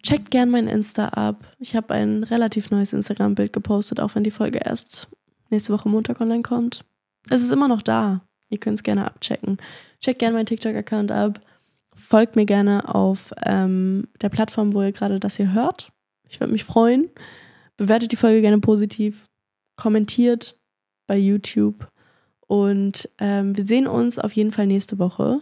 [0.03, 1.45] Checkt gern mein Insta ab.
[1.59, 5.09] Ich habe ein relativ neues Instagram-Bild gepostet, auch wenn die Folge erst
[5.51, 6.85] nächste Woche Montag online kommt.
[7.29, 8.23] Es ist immer noch da.
[8.49, 9.59] Ihr könnt es gerne abchecken.
[10.01, 11.41] Checkt gern meinen TikTok-Account ab.
[11.95, 15.91] Folgt mir gerne auf ähm, der Plattform, wo ihr gerade das hier hört.
[16.29, 17.11] Ich würde mich freuen.
[17.77, 19.27] Bewertet die Folge gerne positiv.
[19.77, 20.59] Kommentiert
[21.07, 21.89] bei YouTube.
[22.47, 25.41] Und ähm, wir sehen uns auf jeden Fall nächste Woche.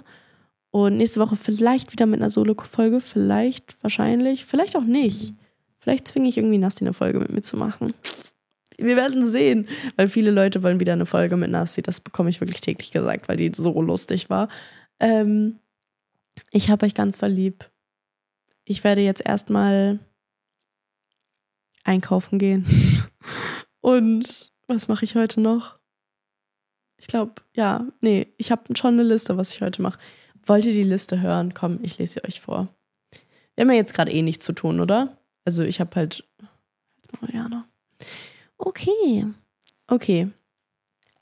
[0.70, 3.00] Und nächste Woche vielleicht wieder mit einer Solo-Folge.
[3.00, 5.34] Vielleicht, wahrscheinlich, vielleicht auch nicht.
[5.78, 7.94] Vielleicht zwinge ich irgendwie Nasti eine Folge mit mir zu machen.
[8.76, 9.66] Wir werden sehen,
[9.96, 11.82] weil viele Leute wollen wieder eine Folge mit Nasti.
[11.82, 14.48] Das bekomme ich wirklich täglich gesagt, weil die so lustig war.
[15.00, 15.58] Ähm,
[16.50, 17.70] ich habe euch ganz doll lieb.
[18.64, 19.98] Ich werde jetzt erstmal
[21.84, 22.66] einkaufen gehen.
[23.80, 25.78] Und was mache ich heute noch?
[26.98, 29.98] Ich glaube, ja, nee, ich habe schon eine Liste, was ich heute mache.
[30.48, 31.52] Wollt ihr die Liste hören?
[31.52, 32.68] Komm, ich lese sie euch vor.
[33.54, 35.18] Wir haben ja jetzt gerade eh nichts zu tun, oder?
[35.44, 36.24] Also ich habe halt.
[37.20, 37.68] Mariana.
[38.56, 39.26] Okay.
[39.88, 40.28] Okay.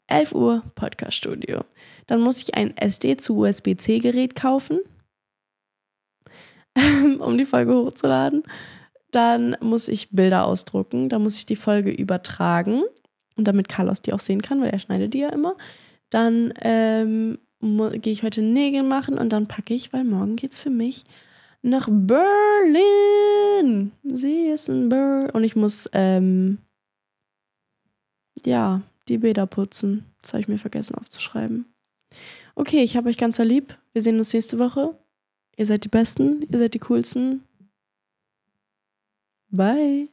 [0.06, 1.64] 11 Uhr Podcast-Studio.
[2.06, 4.78] Dann muss ich ein SD zu USB-C-Gerät kaufen,
[7.18, 8.44] um die Folge hochzuladen.
[9.10, 11.08] Dann muss ich Bilder ausdrucken.
[11.08, 12.84] Dann muss ich die Folge übertragen.
[13.36, 15.56] Und damit Carlos die auch sehen kann, weil er schneidet die ja immer.
[16.10, 17.38] Dann ähm,
[18.00, 21.04] gehe ich heute Nägel machen und dann packe ich, weil morgen geht's für mich
[21.62, 22.82] nach Berlin.
[24.04, 25.30] Sie ist in Berlin.
[25.30, 26.58] Und ich muss, ähm,
[28.44, 30.04] ja, die Bäder putzen.
[30.22, 31.66] Das habe ich mir vergessen aufzuschreiben.
[32.54, 33.76] Okay, ich habe euch ganz lieb.
[33.92, 34.96] Wir sehen uns nächste Woche.
[35.56, 37.42] Ihr seid die Besten, ihr seid die Coolsten.
[39.50, 40.08] Bye.